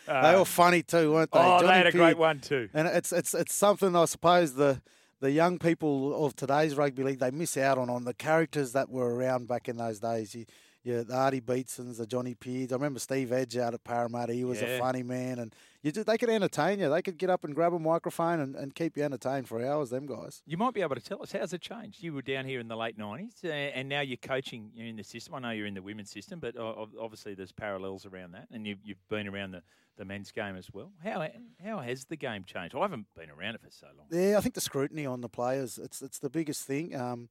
they 0.07 0.37
were 0.37 0.45
funny 0.45 0.83
too, 0.83 1.13
weren't 1.13 1.31
they? 1.33 1.39
oh, 1.39 1.61
Johnny 1.61 1.67
they 1.67 1.73
had 1.75 1.87
a 1.87 1.93
great 1.93 2.05
Peard- 2.09 2.19
one 2.19 2.41
too. 2.41 2.69
And 2.75 2.89
it's 2.89 3.13
it's 3.13 3.35
it's 3.35 3.55
something 3.55 3.95
I 3.95 4.05
suppose 4.07 4.55
the 4.55 4.81
the 5.21 5.31
young 5.31 5.59
people 5.59 6.25
of 6.25 6.35
today's 6.35 6.75
rugby 6.77 7.03
league 7.03 7.19
they 7.19 7.31
miss 7.31 7.57
out 7.57 7.79
on 7.79 7.91
on 7.91 8.05
the 8.05 8.15
characters 8.15 8.73
that 8.73 8.89
were 8.91 9.15
around 9.15 9.49
back 9.49 9.69
in 9.69 9.77
those 9.77 10.01
days. 10.01 10.35
You, 10.35 10.47
you 10.83 11.05
the 11.05 11.15
Artie 11.15 11.41
Beetsons, 11.43 11.99
the 11.99 12.07
Johnny 12.07 12.35
Peards. 12.35 12.73
I 12.73 12.77
remember 12.77 13.01
Steve 13.01 13.33
Edge 13.33 13.57
out 13.59 13.75
at 13.75 13.85
Parramatta. 13.85 14.33
He 14.33 14.45
was 14.45 14.61
Yeah. 14.63 14.69
a 14.69 14.79
funny 14.79 15.03
man, 15.03 15.39
and 15.39 15.55
you 15.83 15.93
just, 15.93 16.07
they 16.07 16.19
could 16.19 16.29
entertain 16.29 16.79
you. 16.79 16.91
They 16.91 17.03
could 17.03 17.17
get 17.17 17.31
up 17.31 17.45
and 17.45 17.55
grab 17.55 17.73
a 17.73 17.79
microphone 17.79 18.41
and, 18.41 18.55
and 18.55 18.75
keep 18.75 18.97
you 18.97 19.03
entertained 19.03 19.49
for 19.49 19.65
hours. 19.65 19.91
Them 19.91 20.07
guys. 20.07 20.43
You 20.47 20.57
might 20.57 20.75
be 20.75 20.83
able 20.83 20.95
to 20.95 21.01
tell 21.01 21.23
us 21.23 21.33
how's 21.33 21.53
it 21.53 21.63
changed. 21.63 22.03
You 22.03 22.13
were 22.13 22.23
down 22.23 22.45
here 22.45 22.61
in 22.61 22.69
the 22.69 22.77
late 22.77 22.99
nineties, 22.99 23.35
uh, 23.45 23.49
and 23.49 23.89
now 23.89 24.01
you're 24.01 24.17
coaching. 24.17 24.71
You're 24.75 24.89
in 24.89 24.97
the 24.97 25.05
system. 25.05 25.35
I 25.35 25.39
know 25.39 25.51
you're 25.51 25.67
in 25.67 25.75
the 25.75 25.83
women's 25.83 26.11
system, 26.11 26.39
but 26.39 26.57
obviously 26.59 27.35
there's 27.35 27.53
parallels 27.53 28.05
around 28.07 28.33
that, 28.33 28.49
and 28.53 28.67
you've, 28.67 28.79
you've 28.85 29.09
been 29.09 29.27
around 29.27 29.53
the, 29.53 29.63
the 29.97 30.05
men's 30.05 30.33
game 30.33 30.57
as 30.57 30.71
well. 30.73 30.93
How 31.03 31.27
how 31.65 31.79
has 31.79 32.05
the 32.05 32.17
game 32.17 32.45
changed? 32.45 32.75
I 32.75 32.81
haven't 32.81 33.07
been 33.17 33.31
around 33.31 33.55
it 33.55 33.63
for 33.63 33.71
so 33.71 33.87
long. 33.97 34.07
Yeah, 34.11 34.37
I 34.39 34.41
think 34.41 34.55
the 34.55 34.61
scrutiny 34.61 35.07
on 35.07 35.21
the 35.21 35.29
players 35.29 35.79
it's 35.79 36.03
it's 36.03 36.19
the 36.19 36.31
biggest 36.31 36.65
thing. 36.67 36.95
Um, 36.95 37.29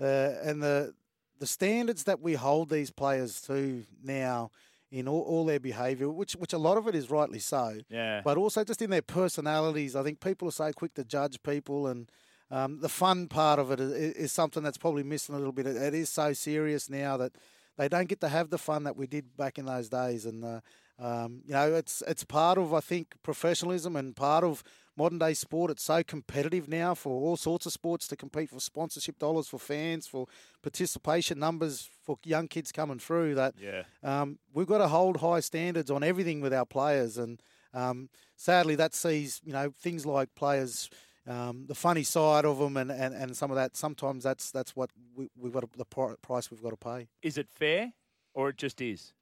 uh, 0.00 0.34
and 0.42 0.62
the 0.62 0.94
the 1.38 1.46
standards 1.46 2.04
that 2.04 2.20
we 2.20 2.34
hold 2.34 2.70
these 2.70 2.90
players 2.90 3.40
to 3.42 3.84
now 4.02 4.50
in 4.92 5.08
all, 5.08 5.22
all 5.22 5.46
their 5.46 5.58
behaviour, 5.58 6.08
which 6.10 6.34
which 6.34 6.52
a 6.52 6.58
lot 6.58 6.76
of 6.76 6.86
it 6.86 6.94
is 6.94 7.10
rightly 7.10 7.38
so. 7.38 7.78
Yeah. 7.88 8.20
But 8.22 8.36
also 8.36 8.62
just 8.62 8.82
in 8.82 8.90
their 8.90 9.02
personalities, 9.02 9.96
I 9.96 10.02
think 10.02 10.20
people 10.20 10.46
are 10.48 10.52
so 10.52 10.70
quick 10.72 10.94
to 10.94 11.04
judge 11.04 11.42
people, 11.42 11.86
and 11.86 12.10
um, 12.50 12.80
the 12.80 12.90
fun 12.90 13.26
part 13.26 13.58
of 13.58 13.70
it 13.70 13.80
is, 13.80 13.92
is 13.92 14.32
something 14.32 14.62
that's 14.62 14.76
probably 14.76 15.02
missing 15.02 15.34
a 15.34 15.38
little 15.38 15.52
bit. 15.52 15.66
It, 15.66 15.94
is 15.94 16.10
so 16.10 16.34
serious 16.34 16.90
now 16.90 17.16
that 17.16 17.32
they 17.78 17.88
don't 17.88 18.08
get 18.08 18.20
to 18.20 18.28
have 18.28 18.50
the 18.50 18.58
fun 18.58 18.84
that 18.84 18.96
we 18.96 19.06
did 19.06 19.34
back 19.34 19.58
in 19.58 19.64
those 19.64 19.88
days, 19.88 20.26
and 20.26 20.44
uh, 20.44 20.60
um, 20.98 21.40
you 21.46 21.54
know 21.54 21.74
it's 21.74 22.02
it's 22.06 22.22
part 22.22 22.58
of 22.58 22.74
I 22.74 22.80
think 22.80 23.14
professionalism 23.22 23.96
and 23.96 24.14
part 24.14 24.44
of 24.44 24.62
modern 24.96 25.18
day 25.18 25.34
sport. 25.34 25.70
It's 25.70 25.82
so 25.82 26.02
competitive 26.02 26.68
now 26.68 26.94
for 26.94 27.10
all 27.20 27.36
sorts 27.36 27.66
of 27.66 27.72
sports 27.72 28.06
to 28.08 28.16
compete 28.16 28.50
for 28.50 28.60
sponsorship 28.60 29.18
dollars, 29.18 29.48
for 29.48 29.58
fans, 29.58 30.06
for 30.06 30.26
participation 30.62 31.38
numbers, 31.38 31.88
for 32.02 32.16
young 32.24 32.48
kids 32.48 32.72
coming 32.72 32.98
through. 32.98 33.34
That 33.34 33.54
Yeah. 33.58 33.84
um, 34.02 34.38
we've 34.52 34.66
got 34.66 34.78
to 34.78 34.88
hold 34.88 35.18
high 35.18 35.40
standards 35.40 35.90
on 35.90 36.02
everything 36.02 36.40
with 36.40 36.52
our 36.52 36.66
players, 36.66 37.18
and 37.18 37.42
um, 37.74 38.10
sadly, 38.36 38.74
that 38.76 38.94
sees 38.94 39.40
you 39.44 39.52
know 39.52 39.72
things 39.78 40.04
like 40.06 40.34
players. 40.34 40.90
Um, 41.24 41.66
the 41.68 41.74
funny 41.76 42.02
side 42.02 42.44
of 42.44 42.58
them 42.58 42.76
and, 42.76 42.90
and, 42.90 43.14
and 43.14 43.36
some 43.36 43.52
of 43.52 43.54
that 43.54 43.76
sometimes 43.76 44.24
that's 44.24 44.50
that's 44.50 44.74
what 44.74 44.90
we, 45.14 45.28
we've 45.36 45.52
got 45.52 45.60
to, 45.60 45.68
the 45.78 45.84
price 46.20 46.50
we've 46.50 46.60
got 46.60 46.70
to 46.70 46.76
pay. 46.76 47.06
Is 47.22 47.38
it 47.38 47.46
fair 47.48 47.92
or 48.34 48.48
it 48.48 48.56
just 48.56 48.80
is? 48.80 49.12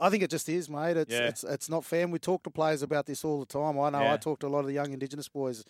I 0.00 0.10
think 0.10 0.22
it 0.22 0.30
just 0.30 0.48
is, 0.48 0.68
mate. 0.68 0.96
It's 0.96 1.12
Yeah. 1.12 1.28
it's 1.28 1.44
it's 1.44 1.68
not 1.68 1.84
fair. 1.84 2.02
And 2.04 2.12
we 2.12 2.18
talk 2.18 2.42
to 2.44 2.50
players 2.50 2.82
about 2.82 3.06
this 3.06 3.24
all 3.24 3.40
the 3.40 3.46
time. 3.46 3.78
I 3.78 3.90
know 3.90 4.00
Yeah. 4.00 4.14
I 4.14 4.16
talk 4.16 4.40
to 4.40 4.46
a 4.46 4.48
lot 4.48 4.60
of 4.60 4.66
the 4.66 4.72
young 4.74 4.92
Indigenous 4.92 5.28
boys. 5.28 5.64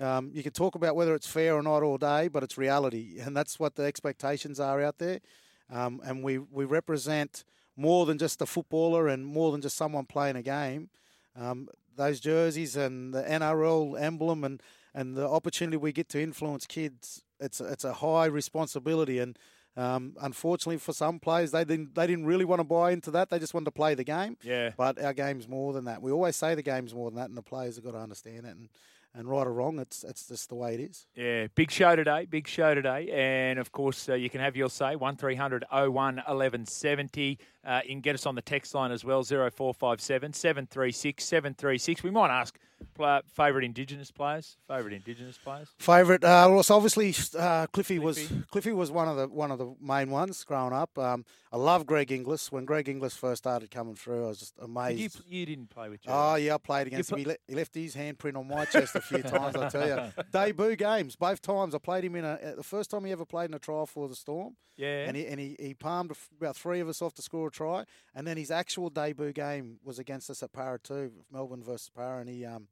Um, 0.00 0.30
you 0.32 0.42
can 0.42 0.52
talk 0.52 0.74
about 0.76 0.94
whether 0.94 1.14
it's 1.14 1.26
fair 1.26 1.54
or 1.56 1.62
not 1.62 1.82
all 1.82 1.98
day, 1.98 2.28
but 2.28 2.42
it's 2.42 2.56
reality, 2.56 3.18
and 3.20 3.36
that's 3.36 3.58
what 3.58 3.74
the 3.76 3.82
expectations 3.84 4.60
are 4.60 4.80
out 4.82 4.98
there. 4.98 5.20
Um, 5.70 6.00
and 6.04 6.22
we 6.24 6.38
we 6.38 6.64
represent 6.64 7.44
more 7.76 8.06
than 8.06 8.18
just 8.18 8.40
a 8.42 8.46
footballer 8.46 9.06
and 9.08 9.24
more 9.24 9.52
than 9.52 9.60
just 9.60 9.76
someone 9.76 10.04
playing 10.06 10.36
a 10.36 10.42
game. 10.42 10.90
Um, 11.36 11.68
those 11.94 12.18
jerseys 12.20 12.76
and 12.76 13.12
the 13.14 13.22
NRL 13.22 14.00
emblem 14.00 14.42
and, 14.44 14.60
and 14.94 15.16
the 15.16 15.28
opportunity 15.28 15.76
we 15.76 15.92
get 15.92 16.08
to 16.10 16.20
influence 16.20 16.66
kids, 16.66 17.22
it's 17.38 17.60
a, 17.60 17.64
it's 17.66 17.84
a 17.84 17.94
high 17.94 18.26
responsibility. 18.26 19.18
And 19.20 19.38
um, 19.78 20.16
unfortunately, 20.20 20.78
for 20.78 20.92
some 20.92 21.20
players, 21.20 21.52
they 21.52 21.64
didn't 21.64 21.94
they 21.94 22.08
didn't 22.08 22.26
really 22.26 22.44
want 22.44 22.58
to 22.58 22.64
buy 22.64 22.90
into 22.90 23.12
that. 23.12 23.30
They 23.30 23.38
just 23.38 23.54
wanted 23.54 23.66
to 23.66 23.70
play 23.70 23.94
the 23.94 24.02
game. 24.02 24.36
Yeah. 24.42 24.72
But 24.76 25.00
our 25.00 25.12
game's 25.12 25.46
more 25.46 25.72
than 25.72 25.84
that. 25.84 26.02
We 26.02 26.10
always 26.10 26.34
say 26.34 26.56
the 26.56 26.62
game's 26.62 26.92
more 26.92 27.08
than 27.10 27.16
that, 27.18 27.28
and 27.28 27.38
the 27.38 27.42
players 27.42 27.76
have 27.76 27.84
got 27.84 27.92
to 27.92 27.98
understand 27.98 28.44
it. 28.44 28.56
And, 28.56 28.68
and 29.14 29.28
right 29.28 29.46
or 29.46 29.52
wrong, 29.52 29.78
it's 29.78 30.02
it's 30.02 30.26
just 30.26 30.48
the 30.48 30.56
way 30.56 30.74
it 30.74 30.80
is. 30.80 31.06
Yeah, 31.14 31.46
big 31.54 31.70
show 31.70 31.94
today, 31.94 32.26
big 32.28 32.48
show 32.48 32.74
today. 32.74 33.08
And 33.12 33.60
of 33.60 33.70
course, 33.70 34.08
uh, 34.08 34.14
you 34.14 34.28
can 34.28 34.40
have 34.40 34.56
your 34.56 34.68
say 34.68 34.96
1300 34.96 35.64
01 35.70 35.92
1170. 35.92 37.38
Uh, 37.64 37.80
you 37.84 37.90
can 37.90 38.00
get 38.00 38.16
us 38.16 38.26
on 38.26 38.34
the 38.34 38.42
text 38.42 38.74
line 38.74 38.90
as 38.90 39.04
well 39.04 39.22
0457 39.22 40.32
736 40.32 41.24
736. 41.24 42.02
We 42.02 42.10
might 42.10 42.30
ask 42.30 42.58
play, 42.94 43.20
favourite 43.34 43.64
Indigenous 43.64 44.10
players. 44.10 44.56
Favourite 44.66 44.94
Indigenous 44.94 45.38
players. 45.38 45.68
Favourite, 45.78 46.24
uh, 46.24 46.48
well, 46.50 46.62
so 46.62 46.76
obviously 46.76 47.14
uh, 47.38 47.66
Cliffy 47.72 47.98
was 47.98 48.30
Cliffy 48.50 48.72
was 48.72 48.90
one 48.90 49.08
of 49.08 49.16
the 49.16 49.28
one 49.28 49.50
of 49.50 49.58
the 49.58 49.74
main 49.80 50.10
ones 50.10 50.42
growing 50.44 50.72
up. 50.72 50.96
Um, 50.98 51.24
I 51.52 51.56
love 51.56 51.86
Greg 51.86 52.10
Inglis. 52.12 52.52
When 52.52 52.64
Greg 52.64 52.88
Inglis 52.88 53.14
first 53.16 53.42
started 53.44 53.70
coming 53.70 53.94
through, 53.94 54.24
I 54.24 54.28
was 54.28 54.38
just 54.38 54.54
amazed. 54.60 55.20
You, 55.28 55.38
you 55.40 55.46
didn't 55.46 55.70
play 55.70 55.88
with 55.88 56.02
Joe. 56.02 56.10
Oh 56.12 56.34
yeah, 56.36 56.54
I 56.54 56.58
played 56.58 56.86
against 56.88 57.10
him. 57.12 57.18
He, 57.18 57.24
le- 57.24 57.36
he 57.46 57.54
left 57.54 57.74
his 57.74 57.94
handprint 57.94 58.36
on 58.36 58.46
my 58.48 58.64
chest 58.64 58.94
a 58.94 59.00
few 59.00 59.22
times. 59.22 59.56
I 59.56 59.68
tell 59.68 59.86
you, 59.88 60.24
debut 60.32 60.76
games 60.76 61.16
both 61.16 61.40
times. 61.40 61.74
I 61.74 61.78
played 61.78 62.04
him 62.04 62.16
in 62.16 62.24
a 62.24 62.32
uh, 62.32 62.54
the 62.56 62.62
first 62.62 62.90
time 62.90 63.04
he 63.04 63.12
ever 63.12 63.24
played 63.24 63.50
in 63.50 63.54
a 63.54 63.58
trial 63.58 63.86
for 63.86 64.08
the 64.08 64.14
Storm. 64.16 64.56
Yeah. 64.76 65.06
and 65.08 65.16
he 65.16 65.26
and 65.26 65.40
he, 65.40 65.56
he 65.58 65.74
palmed 65.74 66.12
about 66.40 66.54
three 66.56 66.78
of 66.78 66.88
us 66.88 67.02
off 67.02 67.12
to 67.14 67.22
score 67.22 67.48
a 67.48 67.50
try, 67.50 67.84
and 68.14 68.24
then 68.24 68.36
his 68.36 68.52
actual 68.52 68.90
debut 68.90 69.32
game 69.32 69.80
was 69.82 69.98
against 69.98 70.30
us 70.30 70.40
at 70.40 70.52
Para 70.52 70.78
two, 70.78 71.10
Melbourne 71.32 71.64
versus 71.64 71.90
Para, 71.92 72.20
and 72.20 72.28
he 72.28 72.44
um 72.44 72.67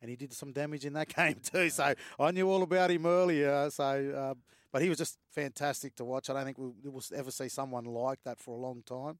and 0.00 0.10
he 0.10 0.16
did 0.16 0.32
some 0.32 0.52
damage 0.52 0.84
in 0.84 0.92
that 0.94 1.08
game 1.14 1.36
too. 1.42 1.70
So 1.70 1.94
I 2.18 2.30
knew 2.30 2.48
all 2.48 2.62
about 2.62 2.90
him 2.90 3.06
earlier. 3.06 3.70
So. 3.70 3.84
Uh, 3.84 4.34
but 4.72 4.82
he 4.82 4.88
was 4.88 4.98
just 4.98 5.18
fantastic 5.32 5.96
to 5.96 6.04
watch. 6.04 6.30
I 6.30 6.32
don't 6.34 6.44
think 6.44 6.58
we 6.58 6.68
we 6.84 6.90
will 6.90 7.02
ever 7.14 7.32
see 7.32 7.48
someone 7.48 7.86
like 7.86 8.20
that 8.24 8.38
for 8.38 8.56
a 8.56 8.60
long 8.60 8.82
time. 8.86 9.18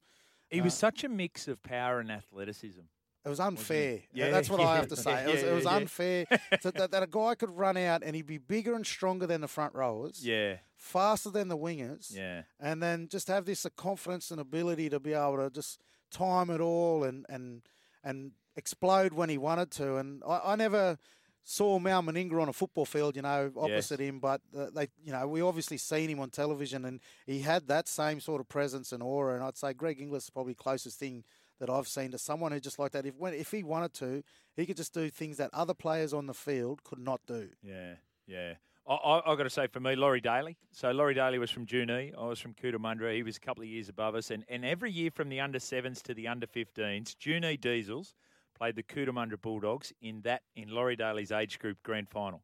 he 0.48 0.60
was 0.60 0.74
such 0.74 1.02
a 1.02 1.08
mix 1.08 1.48
of 1.48 1.60
power 1.62 1.98
and 1.98 2.10
athleticism. 2.10 2.82
It 3.24 3.28
was 3.28 3.40
unfair. 3.40 4.00
Yeah, 4.14 4.30
that's 4.30 4.48
what 4.48 4.60
yeah, 4.60 4.68
I 4.68 4.76
have 4.76 4.88
to 4.88 4.96
say. 5.08 5.24
It 5.24 5.30
was, 5.30 5.42
yeah, 5.42 5.48
it 5.50 5.54
was 5.54 5.64
yeah. 5.64 5.76
unfair 5.76 6.24
to, 6.62 6.70
that, 6.70 6.90
that 6.90 7.02
a 7.02 7.06
guy 7.06 7.34
could 7.34 7.50
run 7.50 7.76
out 7.76 8.02
and 8.02 8.16
he'd 8.16 8.26
be 8.26 8.38
bigger 8.38 8.74
and 8.74 8.86
stronger 8.86 9.26
than 9.26 9.42
the 9.42 9.48
front 9.48 9.74
rowers, 9.74 10.26
Yeah, 10.26 10.56
faster 10.76 11.28
than 11.28 11.48
the 11.48 11.58
wingers, 11.58 12.16
yeah. 12.16 12.42
and 12.58 12.82
then 12.82 13.08
just 13.08 13.28
have 13.28 13.44
this 13.44 13.66
uh, 13.66 13.70
confidence 13.76 14.30
and 14.30 14.40
ability 14.40 14.88
to 14.90 15.00
be 15.00 15.12
able 15.12 15.36
to 15.36 15.50
just 15.50 15.80
time 16.10 16.48
it 16.48 16.60
all 16.60 17.04
and 17.04 17.26
and 17.28 17.62
and 18.02 18.32
explode 18.56 19.12
when 19.12 19.28
he 19.28 19.38
wanted 19.38 19.70
to. 19.72 19.96
And 19.96 20.22
I, 20.26 20.40
I 20.44 20.56
never 20.56 20.98
saw 21.44 21.78
Mal 21.78 22.02
Meninga 22.02 22.40
on 22.40 22.48
a 22.48 22.52
football 22.52 22.84
field, 22.84 23.16
you 23.16 23.22
know, 23.22 23.50
opposite 23.56 24.00
him, 24.00 24.20
but 24.20 24.40
uh, 24.56 24.66
they, 24.74 24.88
you 25.02 25.12
know, 25.12 25.26
we 25.26 25.40
obviously 25.40 25.76
seen 25.76 26.08
him 26.10 26.20
on 26.20 26.30
television, 26.30 26.84
and 26.84 27.00
he 27.26 27.40
had 27.40 27.66
that 27.68 27.88
same 27.88 28.20
sort 28.20 28.40
of 28.40 28.48
presence 28.48 28.92
and 28.92 29.02
aura. 29.02 29.34
And 29.34 29.42
I'd 29.42 29.56
say 29.56 29.72
Greg 29.72 30.00
Inglis 30.00 30.24
is 30.24 30.30
probably 30.30 30.54
closest 30.54 30.98
thing 30.98 31.24
that 31.58 31.70
I've 31.70 31.88
seen 31.88 32.10
to 32.12 32.18
someone 32.18 32.52
who 32.52 32.60
just 32.60 32.78
like 32.78 32.92
that. 32.92 33.06
If 33.06 33.16
when 33.16 33.34
if 33.34 33.50
he 33.50 33.62
wanted 33.62 33.94
to, 33.94 34.22
he 34.56 34.66
could 34.66 34.76
just 34.76 34.94
do 34.94 35.10
things 35.10 35.38
that 35.38 35.50
other 35.52 35.74
players 35.74 36.12
on 36.12 36.26
the 36.26 36.34
field 36.34 36.84
could 36.84 36.98
not 36.98 37.20
do. 37.26 37.48
Yeah, 37.62 37.94
yeah. 38.26 38.54
I, 38.88 38.94
I, 38.94 39.30
I've 39.30 39.36
got 39.36 39.44
to 39.44 39.50
say, 39.50 39.66
for 39.66 39.80
me, 39.80 39.94
Laurie 39.94 40.20
Daley. 40.20 40.56
So 40.72 40.90
Laurie 40.90 41.14
Daley 41.14 41.38
was 41.38 41.50
from 41.50 41.66
Junee. 41.66 42.12
I 42.18 42.26
was 42.26 42.40
from 42.40 42.54
Cootamundra. 42.54 43.14
He 43.14 43.22
was 43.22 43.36
a 43.36 43.40
couple 43.40 43.62
of 43.62 43.68
years 43.68 43.88
above 43.88 44.14
us. 44.14 44.30
And, 44.30 44.44
and 44.48 44.64
every 44.64 44.90
year 44.90 45.10
from 45.10 45.28
the 45.28 45.40
under 45.40 45.60
sevens 45.60 46.02
to 46.02 46.14
the 46.14 46.26
under 46.26 46.46
15s, 46.46 47.14
Junee 47.16 47.60
Diesels 47.60 48.14
played 48.60 48.76
the 48.76 48.82
Cootamundra 48.82 49.40
Bulldogs 49.40 49.92
in 50.02 50.20
that 50.22 50.42
in 50.54 50.68
Laurie 50.68 50.96
Daley's 50.96 51.32
age 51.32 51.58
group 51.58 51.78
grand 51.82 52.08
final. 52.10 52.42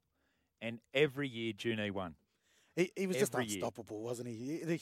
And 0.63 0.81
every 0.95 1.29
year, 1.29 1.53
Junee 1.53 1.91
won. 1.91 2.15
He, 2.75 2.91
he 2.97 3.07
was 3.07 3.19
just 3.19 3.35
Every 3.35 3.47
year. 3.47 3.57
unstoppable, 3.57 4.01
wasn't 4.01 4.29
he? 4.29 4.61
He, 4.67 4.81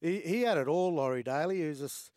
he? 0.00 0.20
he 0.20 0.40
had 0.42 0.58
it 0.58 0.68
all, 0.68 0.94
Laurie 0.94 1.22
Daly. 1.22 1.62
He 1.62 1.68
was 1.68 1.78
just 1.78 2.12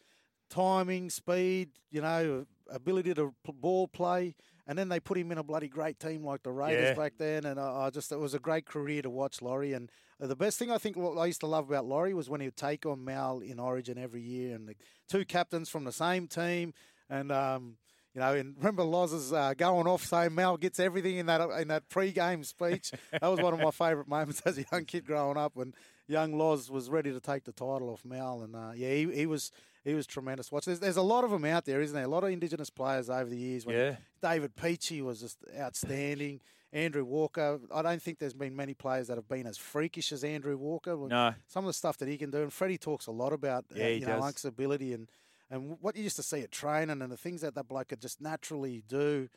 timing, 0.50 1.10
speed, 1.10 1.70
you 1.90 2.02
know, 2.02 2.46
ability 2.70 3.14
to 3.14 3.34
ball 3.46 3.88
play. 3.88 4.36
And 4.68 4.78
then 4.78 4.90
they 4.90 5.00
put 5.00 5.18
him 5.18 5.32
in 5.32 5.38
a 5.38 5.44
bloody 5.44 5.70
great 5.70 5.98
team 5.98 6.26
like 6.26 6.44
the 6.44 6.52
Raiders 6.52 6.90
Yeah. 6.90 6.96
back 6.96 7.14
then. 7.18 7.46
And 7.46 7.58
I, 7.58 7.86
I 7.86 7.90
just, 7.90 8.12
it 8.12 8.20
was 8.20 8.34
a 8.34 8.40
great 8.40 8.66
career 8.66 9.02
to 9.02 9.10
watch 9.10 9.42
Laurie. 9.42 9.72
And 9.72 9.90
the 10.20 10.36
best 10.36 10.60
thing 10.60 10.70
I 10.70 10.78
think 10.78 10.98
what 10.98 11.18
I 11.18 11.26
used 11.26 11.40
to 11.40 11.48
love 11.48 11.70
about 11.70 11.86
Laurie 11.86 12.14
was 12.14 12.30
when 12.30 12.42
he 12.42 12.48
would 12.48 12.58
take 12.58 12.86
on 12.86 13.06
Mal 13.06 13.40
in 13.40 13.60
Origin 13.60 13.98
every 13.98 14.22
year 14.22 14.54
and 14.56 14.68
the 14.68 14.76
two 15.08 15.24
captains 15.24 15.70
from 15.70 15.86
the 15.86 15.94
same 15.94 16.28
team. 16.28 16.74
And, 17.10 17.32
um, 17.32 17.78
you 18.18 18.24
know, 18.24 18.34
and 18.34 18.56
remember 18.58 18.84
Loz's 18.84 19.32
uh, 19.32 19.54
going 19.56 19.86
off 19.86 20.04
saying 20.04 20.34
Mal 20.34 20.58
gets 20.58 20.80
everything 20.80 21.18
in 21.18 21.28
that 21.28 21.40
in 21.62 21.68
that 21.68 21.88
pre-game 21.88 22.44
speech. 22.44 22.92
that 23.12 23.22
was 23.22 23.40
one 23.40 23.54
of 23.54 23.60
my 23.60 23.70
favourite 23.70 24.08
moments 24.08 24.42
as 24.44 24.58
a 24.58 24.66
young 24.72 24.86
kid 24.86 25.06
growing 25.06 25.38
up 25.38 25.56
when 25.56 25.76
young 26.08 26.36
Loz 26.36 26.72
was 26.72 26.90
ready 26.90 27.12
to 27.14 27.20
take 27.20 27.44
the 27.44 27.52
title 27.52 27.92
off 27.92 28.04
Mal, 28.04 28.42
and 28.42 28.56
uh, 28.56 28.72
yeah, 28.76 28.90
he, 28.90 29.14
he 29.14 29.26
was 29.28 29.52
he 29.84 29.94
was 29.94 30.08
tremendous. 30.08 30.52
Watch, 30.52 30.66
there's, 30.66 30.80
there's 30.80 30.98
a 30.98 31.04
lot 31.04 31.26
of 31.26 31.30
them 31.30 31.46
out 31.46 31.66
there, 31.66 31.80
isn't 31.80 31.94
there? 31.94 32.06
A 32.06 32.10
lot 32.10 32.24
of 32.24 32.32
Indigenous 32.32 32.72
players 32.72 33.08
over 33.08 33.30
the 33.30 33.38
years. 33.38 33.68
When 33.68 33.76
Yeah. 33.76 33.96
David 34.20 34.56
Peachey 34.56 35.04
was 35.04 35.22
just 35.22 35.38
outstanding. 35.56 36.42
Andrew 36.74 37.06
Walker. 37.06 37.60
I 37.74 37.82
don't 37.82 38.02
think 38.02 38.20
there's 38.20 38.34
been 38.34 38.56
many 38.56 38.74
players 38.74 39.08
that 39.08 39.16
have 39.16 39.30
been 39.30 39.48
as 39.48 39.58
freakish 39.58 40.12
as 40.12 40.24
Andrew 40.24 40.58
Walker. 40.58 40.98
No. 40.98 41.34
Some 41.48 41.64
of 41.64 41.68
the 41.68 41.74
stuff 41.74 41.98
that 42.00 42.10
he 42.10 42.18
can 42.18 42.30
do, 42.30 42.42
and 42.42 42.52
Freddie 42.52 42.78
talks 42.78 43.08
a 43.08 43.12
lot 43.12 43.32
about 43.32 43.66
uh, 43.72 43.76
Yeah, 43.80 43.88
he 43.88 44.00
you 44.00 44.06
know. 44.06 44.22
Unk's 44.22 44.44
ability 44.44 44.92
and 44.92 45.08
and 45.50 45.78
what 45.82 45.96
you 45.96 46.04
used 46.04 46.16
to 46.18 46.24
see 46.24 46.42
at 46.42 46.52
training 46.52 47.02
and 47.02 47.12
the 47.12 47.18
things 47.18 47.42
that 47.42 47.56
that 47.56 47.68
bloke 47.68 47.90
could 47.90 48.02
just 48.02 48.20
naturally 48.22 48.84
do. 48.88 49.30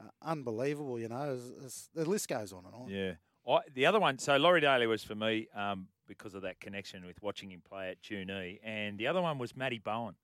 Uh, 0.00 0.04
unbelievable, 0.22 0.98
you 0.98 1.08
know. 1.08 1.34
It's- 1.34 1.50
it's- 1.50 1.88
the 1.94 2.04
list 2.08 2.28
goes 2.28 2.52
on 2.52 2.64
and 2.64 2.74
on. 2.74 2.88
Yeah. 2.88 3.14
I, 3.46 3.60
the 3.74 3.86
other 3.86 4.00
one, 4.00 4.18
so 4.18 4.36
Laurie 4.36 4.60
Daley 4.60 4.86
was 4.86 5.02
for 5.04 5.14
me 5.14 5.48
um, 5.54 5.88
because 6.06 6.34
of 6.34 6.42
that 6.42 6.60
connection 6.60 7.04
with 7.04 7.20
watching 7.22 7.50
him 7.50 7.60
play 7.60 7.90
at 7.90 8.00
Junee, 8.02 8.60
and 8.62 8.98
the 8.98 9.06
other 9.06 9.20
one 9.20 9.38
was 9.38 9.54
Matty 9.56 9.78
Bowen. 9.78 10.14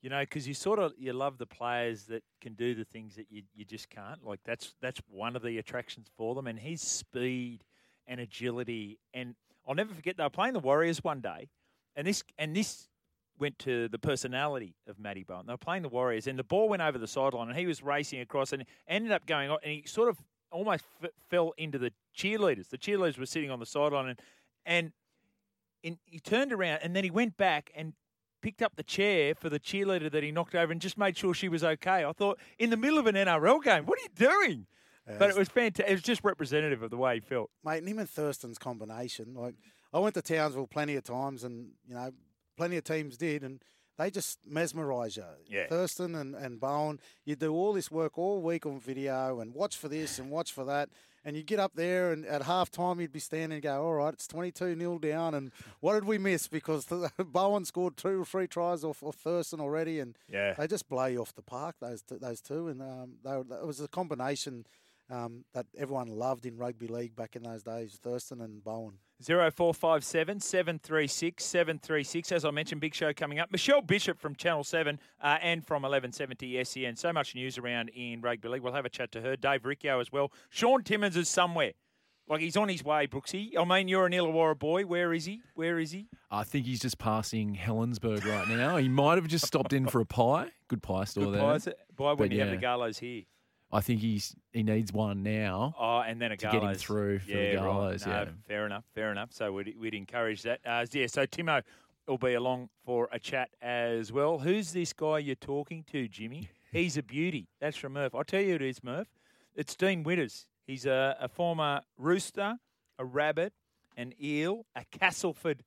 You 0.00 0.10
know, 0.10 0.20
because 0.20 0.48
you 0.48 0.54
sort 0.54 0.78
of 0.80 0.92
you 0.98 1.12
love 1.12 1.38
the 1.38 1.46
players 1.46 2.04
that 2.04 2.24
can 2.40 2.54
do 2.54 2.74
the 2.74 2.84
things 2.84 3.14
that 3.16 3.26
you, 3.30 3.42
you 3.54 3.64
just 3.64 3.88
can't. 3.88 4.24
Like 4.24 4.40
that's 4.44 4.74
that's 4.80 5.00
one 5.08 5.36
of 5.36 5.42
the 5.42 5.58
attractions 5.58 6.08
for 6.16 6.34
them, 6.34 6.46
and 6.46 6.58
his 6.58 6.82
speed 6.82 7.62
and 8.06 8.18
agility. 8.20 8.98
And 9.14 9.34
I'll 9.66 9.74
never 9.76 9.94
forget 9.94 10.16
they 10.16 10.24
were 10.24 10.30
playing 10.30 10.54
the 10.54 10.58
Warriors 10.60 11.04
one 11.04 11.20
day, 11.20 11.48
and 11.94 12.06
this 12.06 12.22
and 12.36 12.54
this 12.56 12.88
went 13.42 13.58
to 13.60 13.88
the 13.88 13.98
personality 13.98 14.74
of 14.86 14.98
Matty 14.98 15.22
Bowen. 15.24 15.46
They 15.46 15.52
were 15.52 15.58
playing 15.58 15.82
the 15.82 15.88
Warriors, 15.90 16.26
and 16.26 16.38
the 16.38 16.44
ball 16.44 16.68
went 16.68 16.80
over 16.80 16.96
the 16.96 17.06
sideline, 17.06 17.48
and 17.48 17.58
he 17.58 17.66
was 17.66 17.82
racing 17.82 18.20
across, 18.20 18.52
and 18.52 18.64
ended 18.88 19.12
up 19.12 19.26
going, 19.26 19.50
on, 19.50 19.58
and 19.62 19.72
he 19.72 19.82
sort 19.86 20.08
of 20.08 20.18
almost 20.50 20.84
f- 21.02 21.10
fell 21.28 21.52
into 21.58 21.78
the 21.78 21.92
cheerleaders. 22.16 22.68
The 22.70 22.78
cheerleaders 22.78 23.18
were 23.18 23.26
sitting 23.26 23.50
on 23.50 23.58
the 23.60 23.66
sideline, 23.66 24.08
and 24.08 24.20
and 24.64 24.92
in, 25.82 25.98
he 26.06 26.20
turned 26.20 26.52
around, 26.52 26.80
and 26.82 26.94
then 26.96 27.04
he 27.04 27.10
went 27.10 27.36
back 27.36 27.70
and 27.74 27.92
picked 28.40 28.62
up 28.62 28.76
the 28.76 28.82
chair 28.82 29.34
for 29.34 29.48
the 29.50 29.60
cheerleader 29.60 30.10
that 30.10 30.22
he 30.22 30.30
knocked 30.32 30.54
over, 30.54 30.72
and 30.72 30.80
just 30.80 30.96
made 30.96 31.16
sure 31.16 31.34
she 31.34 31.48
was 31.48 31.62
okay. 31.64 32.04
I 32.04 32.12
thought, 32.12 32.38
in 32.58 32.70
the 32.70 32.76
middle 32.76 32.98
of 32.98 33.06
an 33.06 33.16
NRL 33.16 33.62
game, 33.62 33.84
what 33.86 33.98
are 33.98 34.02
you 34.02 34.08
doing? 34.14 34.66
but 35.18 35.30
it 35.30 35.36
was 35.36 35.48
fantastic. 35.48 35.90
It 35.90 35.94
was 35.94 36.02
just 36.02 36.22
representative 36.22 36.80
of 36.82 36.90
the 36.90 36.96
way 36.96 37.14
he 37.16 37.20
felt. 37.20 37.50
mate. 37.64 37.78
and 37.78 37.88
Him 37.88 37.98
and 37.98 38.08
Thurston's 38.08 38.56
combination. 38.56 39.34
Like 39.34 39.56
I 39.92 39.98
went 39.98 40.14
to 40.14 40.22
Townsville 40.22 40.68
plenty 40.68 40.94
of 40.94 41.02
times, 41.02 41.42
and 41.42 41.70
you 41.88 41.94
know, 41.94 42.12
plenty 42.62 42.76
of 42.76 42.84
teams 42.84 43.16
did, 43.16 43.42
and 43.42 43.60
they 43.98 44.08
just 44.08 44.38
mesmerise 44.48 45.16
you. 45.16 45.24
Yeah. 45.48 45.66
Thurston 45.66 46.14
and, 46.14 46.36
and 46.36 46.60
Bowen, 46.60 47.00
you 47.24 47.34
do 47.34 47.52
all 47.52 47.72
this 47.72 47.90
work 47.90 48.16
all 48.16 48.40
week 48.40 48.64
on 48.66 48.78
video 48.78 49.40
and 49.40 49.52
watch 49.52 49.76
for 49.76 49.88
this 49.88 50.20
and 50.20 50.30
watch 50.30 50.52
for 50.52 50.64
that. 50.66 50.88
And 51.24 51.36
you 51.36 51.42
get 51.42 51.58
up 51.58 51.72
there, 51.74 52.12
and 52.12 52.24
at 52.24 52.42
half 52.42 52.70
time, 52.70 53.00
you'd 53.00 53.12
be 53.12 53.18
standing 53.20 53.54
and 53.56 53.62
go, 53.62 53.82
All 53.84 53.94
right, 53.94 54.12
it's 54.14 54.26
22 54.28 54.76
0 54.78 54.98
down. 55.00 55.34
And 55.34 55.50
what 55.80 55.94
did 55.94 56.04
we 56.04 56.18
miss? 56.18 56.46
Because 56.46 56.86
Bowen 57.18 57.64
scored 57.64 57.96
two 57.96 58.22
or 58.22 58.24
three 58.24 58.46
tries 58.46 58.84
off, 58.84 59.02
off 59.02 59.16
Thurston 59.16 59.60
already. 59.60 59.98
And 60.00 60.16
Yeah. 60.28 60.54
they 60.54 60.68
just 60.68 60.88
blow 60.88 61.06
you 61.06 61.20
off 61.20 61.34
the 61.34 61.42
park, 61.42 61.76
those, 61.80 62.02
two- 62.02 62.18
those 62.18 62.40
two. 62.40 62.68
And 62.68 62.80
um, 62.80 63.14
they 63.24 63.32
were, 63.36 63.44
it 63.60 63.66
was 63.66 63.80
a 63.80 63.88
combination 63.88 64.66
um, 65.10 65.44
that 65.52 65.66
everyone 65.76 66.08
loved 66.08 66.46
in 66.46 66.56
rugby 66.56 66.86
league 66.88 67.14
back 67.16 67.34
in 67.36 67.42
those 67.42 67.62
days 67.64 67.98
Thurston 68.02 68.40
and 68.40 68.62
Bowen. 68.64 68.98
0457 69.26 70.40
736 70.40 71.44
736. 71.44 72.32
As 72.32 72.44
I 72.44 72.50
mentioned, 72.50 72.80
big 72.80 72.94
show 72.94 73.12
coming 73.12 73.38
up. 73.38 73.50
Michelle 73.52 73.82
Bishop 73.82 74.20
from 74.20 74.34
Channel 74.34 74.64
7 74.64 74.98
uh, 75.22 75.38
and 75.40 75.66
from 75.66 75.82
1170 75.82 76.64
SEN. 76.64 76.96
So 76.96 77.12
much 77.12 77.34
news 77.34 77.58
around 77.58 77.90
in 77.90 78.20
rugby 78.20 78.48
league. 78.48 78.62
We'll 78.62 78.72
have 78.74 78.84
a 78.84 78.90
chat 78.90 79.12
to 79.12 79.20
her. 79.20 79.36
Dave 79.36 79.64
Riccio 79.64 80.00
as 80.00 80.10
well. 80.12 80.32
Shaun 80.50 80.82
Timmins 80.82 81.16
is 81.16 81.28
somewhere. 81.28 81.72
Like 82.28 82.40
he's 82.40 82.56
on 82.56 82.68
his 82.68 82.84
way, 82.84 83.06
Brooksy. 83.08 83.56
I 83.58 83.64
mean, 83.64 83.88
you're 83.88 84.06
an 84.06 84.12
Illawarra 84.12 84.58
boy. 84.58 84.84
Where 84.86 85.12
is 85.12 85.24
he? 85.24 85.40
Where 85.54 85.78
is 85.78 85.90
he? 85.90 86.06
I 86.30 86.44
think 86.44 86.66
he's 86.66 86.80
just 86.80 86.98
passing 86.98 87.56
Helensburgh 87.56 88.24
right 88.24 88.48
now. 88.48 88.76
He 88.76 88.88
might 88.88 89.16
have 89.16 89.26
just 89.26 89.44
stopped 89.46 89.72
in 89.72 89.86
for 89.88 90.00
a 90.00 90.06
pie. 90.06 90.50
Good 90.68 90.82
pie 90.82 91.04
store 91.04 91.24
Good 91.24 91.34
there. 91.34 91.40
pies. 91.42 91.68
Why 91.96 92.10
wouldn't 92.12 92.18
But 92.30 92.32
you 92.32 92.38
have 92.40 92.48
yeah. 92.48 92.54
the 92.54 92.60
Gallows 92.60 92.98
here? 92.98 93.22
I 93.72 93.80
think 93.80 94.00
he's 94.00 94.36
he 94.52 94.62
needs 94.62 94.92
one 94.92 95.22
now. 95.22 95.74
Oh, 95.78 96.00
and 96.00 96.20
then 96.20 96.32
a 96.32 96.36
To 96.36 96.46
get 96.50 96.62
him 96.62 96.74
through 96.74 97.20
for 97.20 97.26
the 97.26 97.32
yeah, 97.32 97.52
Gallows, 97.54 98.06
Right. 98.06 98.12
No, 98.12 98.22
yeah. 98.22 98.28
fair 98.46 98.66
enough. 98.66 98.84
Fair 98.94 99.10
enough. 99.10 99.32
So 99.32 99.52
we'd, 99.52 99.74
we'd 99.78 99.94
encourage 99.94 100.42
that. 100.42 100.60
Uh, 100.66 100.84
yeah. 100.92 101.06
So 101.06 101.24
Timo 101.26 101.62
will 102.06 102.18
be 102.18 102.34
along 102.34 102.68
for 102.84 103.08
a 103.12 103.18
chat 103.18 103.50
as 103.62 104.12
well. 104.12 104.38
Who's 104.38 104.72
this 104.72 104.92
guy 104.92 105.18
you're 105.18 105.34
talking 105.36 105.84
to, 105.92 106.06
Jimmy? 106.08 106.50
He's 106.72 106.96
a 106.96 107.02
beauty. 107.02 107.48
That's 107.60 107.76
from 107.76 107.94
Murph. 107.94 108.14
I'll 108.14 108.24
tell 108.24 108.40
you 108.40 108.50
who 108.50 108.54
it 108.56 108.62
is, 108.62 108.84
Murph. 108.84 109.08
It's 109.54 109.74
Dean 109.74 110.04
Widders. 110.04 110.46
He's 110.66 110.86
a, 110.86 111.16
a 111.20 111.28
former 111.28 111.80
rooster, 111.98 112.56
a 112.98 113.04
rabbit, 113.04 113.52
an 113.96 114.14
eel, 114.22 114.64
a 114.74 114.84
Castleford 114.90 115.64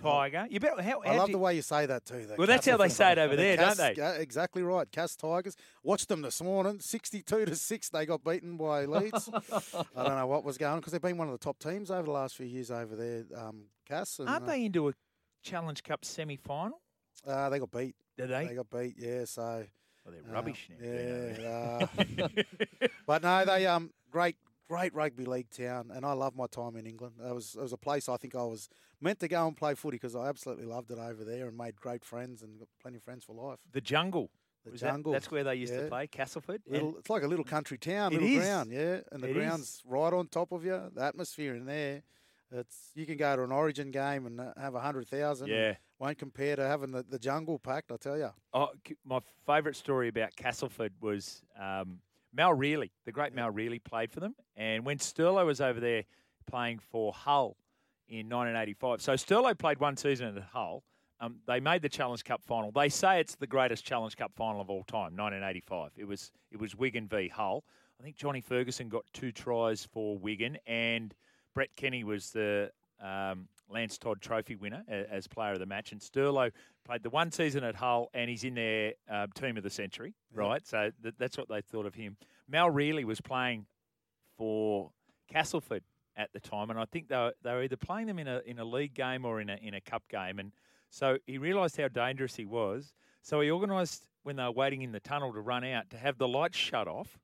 tiger. 0.00 0.46
You 0.50 0.60
bet. 0.60 0.80
How, 0.80 1.00
I 1.02 1.16
love 1.16 1.26
do 1.26 1.32
the 1.32 1.38
way 1.38 1.54
you 1.54 1.62
say 1.62 1.86
that 1.86 2.04
too. 2.04 2.26
the 2.26 2.34
Well, 2.36 2.46
that's 2.46 2.66
how 2.66 2.76
they 2.76 2.88
say 2.88 3.12
it 3.12 3.18
over 3.18 3.36
The 3.36 3.42
there, 3.42 3.56
don't 3.56 3.76
they? 3.76 4.18
exactly 4.20 4.62
right. 4.62 4.90
Cass 4.90 5.16
Tigers. 5.16 5.56
Watched 5.82 6.08
them 6.08 6.22
this 6.22 6.42
morning, 6.42 6.80
sixty-two 6.80 7.46
to 7.46 7.56
six. 7.56 7.88
They 7.88 8.06
got 8.06 8.24
beaten 8.24 8.56
by 8.56 8.84
Leeds. 8.86 9.30
I 9.32 10.04
don't 10.04 10.16
know 10.16 10.26
what 10.26 10.44
was 10.44 10.58
going 10.58 10.72
on 10.72 10.78
because 10.78 10.92
they've 10.92 11.02
been 11.02 11.18
one 11.18 11.28
of 11.28 11.32
the 11.32 11.44
top 11.44 11.58
teams 11.58 11.90
over 11.90 12.04
the 12.04 12.10
last 12.10 12.36
few 12.36 12.46
years 12.46 12.70
over 12.70 12.96
there. 12.96 13.24
Um, 13.36 13.64
Cass. 13.86 14.18
And, 14.18 14.28
Aren't 14.28 14.44
uh, 14.44 14.46
they 14.46 14.64
into 14.64 14.88
a 14.88 14.92
Challenge 15.42 15.82
Cup 15.82 16.04
semi-final? 16.04 16.80
Uh, 17.26 17.48
they 17.48 17.58
got 17.58 17.70
beat. 17.70 17.96
Did 18.16 18.30
they? 18.30 18.46
They 18.46 18.54
got 18.54 18.70
beat. 18.70 18.94
Yeah. 18.98 19.24
So. 19.24 19.64
Oh, 20.06 20.10
they're 20.10 20.30
uh, 20.30 20.34
rubbish 20.34 20.68
now. 20.80 21.86
Yeah. 22.08 22.26
uh, 22.82 22.88
but 23.06 23.22
no, 23.22 23.44
they 23.44 23.66
um 23.66 23.90
great. 24.10 24.36
Great 24.68 24.94
rugby 24.94 25.24
league 25.24 25.48
town, 25.50 25.90
and 25.94 26.04
I 26.04 26.12
love 26.12 26.36
my 26.36 26.46
time 26.46 26.76
in 26.76 26.86
England. 26.86 27.14
It 27.24 27.34
was 27.34 27.54
it 27.58 27.62
was 27.62 27.72
a 27.72 27.78
place 27.78 28.06
I 28.08 28.18
think 28.18 28.34
I 28.34 28.42
was 28.42 28.68
meant 29.00 29.18
to 29.20 29.28
go 29.28 29.46
and 29.46 29.56
play 29.56 29.74
footy 29.74 29.94
because 29.96 30.14
I 30.14 30.28
absolutely 30.28 30.66
loved 30.66 30.90
it 30.90 30.98
over 30.98 31.24
there 31.24 31.48
and 31.48 31.56
made 31.56 31.74
great 31.76 32.04
friends 32.04 32.42
and 32.42 32.58
got 32.58 32.68
plenty 32.82 32.98
of 32.98 33.02
friends 33.02 33.24
for 33.24 33.34
life. 33.34 33.58
The 33.72 33.80
jungle. 33.80 34.30
The 34.64 34.72
Was 34.72 34.80
that- 34.82 34.90
jungle. 34.90 35.12
that's 35.12 35.30
where 35.30 35.42
they 35.44 35.54
used 35.54 35.72
to 35.72 35.86
play, 35.88 36.06
Castleford. 36.08 36.60
Little, 36.66 36.98
it's 36.98 37.08
like 37.08 37.22
a 37.22 37.26
little 37.28 37.44
country 37.46 37.78
town, 37.78 38.12
It 38.12 38.20
little 38.20 38.28
is. 38.28 38.44
ground, 38.44 38.70
yeah. 38.72 39.00
And 39.12 39.22
the 39.22 39.28
It 39.28 39.36
is. 39.36 39.36
ground's 39.36 39.82
right 39.86 40.12
on 40.12 40.26
top 40.26 40.52
of 40.52 40.64
you. 40.66 40.90
The 40.94 41.02
atmosphere 41.02 41.54
in 41.54 41.64
there, 41.64 42.02
it's 42.50 42.90
you 42.94 43.06
can 43.06 43.16
go 43.16 43.36
to 43.36 43.44
an 43.44 43.52
Origin 43.52 43.90
game 43.90 44.26
and 44.26 44.38
uh, 44.40 44.52
have 44.58 44.74
a 44.74 44.80
hundred 44.80 45.08
thousand. 45.08 45.48
Yeah. 45.48 45.76
won't 45.98 46.18
compare 46.18 46.56
to 46.56 46.66
having 46.66 46.90
the, 46.92 47.02
the 47.04 47.18
jungle 47.18 47.58
packed. 47.58 47.90
I 47.90 47.96
tell 47.96 48.18
you. 48.18 48.30
Oh, 48.52 48.68
my 49.04 49.20
favourite 49.46 49.76
story 49.76 50.08
about 50.08 50.36
Castleford 50.36 50.92
was 51.00 51.40
um, 51.58 52.00
Mal 52.32 52.52
Reilly. 52.52 52.92
The 53.04 53.12
great 53.12 53.34
Mal 53.34 53.50
Reilly 53.50 53.78
played 53.78 54.12
for 54.12 54.20
them, 54.20 54.34
and 54.56 54.84
when 54.84 54.98
Sterlo 54.98 55.44
was 55.46 55.60
over 55.60 55.80
there 55.80 56.04
playing 56.48 56.78
for 56.78 57.12
Hull 57.12 57.56
in 58.08 58.28
1985. 58.28 59.02
So 59.02 59.12
Sterlo 59.14 59.56
played 59.56 59.78
one 59.78 59.96
season 59.96 60.36
at 60.36 60.42
Hull. 60.42 60.82
Um, 61.20 61.36
they 61.46 61.60
made 61.60 61.82
the 61.82 61.88
Challenge 61.88 62.22
Cup 62.24 62.42
final. 62.44 62.70
They 62.70 62.88
say 62.88 63.20
it's 63.20 63.34
the 63.34 63.46
greatest 63.46 63.84
Challenge 63.84 64.16
Cup 64.16 64.32
final 64.36 64.60
of 64.60 64.70
all 64.70 64.84
time, 64.84 65.16
1985. 65.16 65.90
It 65.96 66.04
was 66.04 66.30
it 66.50 66.60
was 66.60 66.76
Wigan 66.76 67.08
v 67.08 67.28
Hull. 67.28 67.64
I 68.00 68.04
think 68.04 68.16
Johnny 68.16 68.40
Ferguson 68.40 68.88
got 68.88 69.04
two 69.12 69.32
tries 69.32 69.84
for 69.84 70.16
Wigan, 70.16 70.58
and 70.66 71.14
Brett 71.54 71.70
Kenny 71.74 72.04
was 72.04 72.30
the 72.30 72.70
um, 73.02 73.48
Lance 73.70 73.98
Todd 73.98 74.20
Trophy 74.20 74.56
winner 74.56 74.82
as 74.88 75.26
player 75.26 75.52
of 75.52 75.58
the 75.58 75.66
match. 75.66 75.92
And 75.92 76.00
Sterlo 76.00 76.50
played 76.84 77.02
the 77.02 77.10
one 77.10 77.30
season 77.30 77.64
at 77.64 77.74
Hull, 77.74 78.10
and 78.14 78.30
he's 78.30 78.44
in 78.44 78.54
their 78.54 78.94
uh, 79.10 79.26
team 79.34 79.56
of 79.56 79.62
the 79.62 79.70
century, 79.70 80.14
right? 80.34 80.66
So 80.66 80.90
th- 81.02 81.14
that's 81.18 81.36
what 81.36 81.48
they 81.48 81.60
thought 81.60 81.86
of 81.86 81.94
him. 81.94 82.16
Mal 82.48 82.70
Reilly 82.70 83.04
was 83.04 83.20
playing 83.20 83.66
for 84.36 84.90
Castleford 85.30 85.82
at 86.16 86.32
the 86.32 86.40
time, 86.40 86.70
and 86.70 86.78
I 86.78 86.84
think 86.86 87.08
they 87.08 87.16
were, 87.16 87.34
they 87.42 87.52
were 87.52 87.62
either 87.62 87.76
playing 87.76 88.06
them 88.06 88.18
in 88.18 88.26
a 88.26 88.40
in 88.46 88.58
a 88.58 88.64
league 88.64 88.94
game 88.94 89.24
or 89.24 89.40
in 89.40 89.50
a 89.50 89.56
in 89.62 89.74
a 89.74 89.80
cup 89.80 90.08
game, 90.08 90.38
and 90.38 90.52
so 90.90 91.18
he 91.26 91.38
realised 91.38 91.76
how 91.76 91.88
dangerous 91.88 92.36
he 92.36 92.44
was. 92.44 92.92
So 93.22 93.40
he 93.40 93.50
organised 93.50 94.04
when 94.22 94.36
they 94.36 94.44
were 94.44 94.52
waiting 94.52 94.82
in 94.82 94.92
the 94.92 95.00
tunnel 95.00 95.32
to 95.32 95.40
run 95.40 95.64
out 95.64 95.90
to 95.90 95.98
have 95.98 96.18
the 96.18 96.28
lights 96.28 96.56
shut 96.56 96.88
off. 96.88 97.18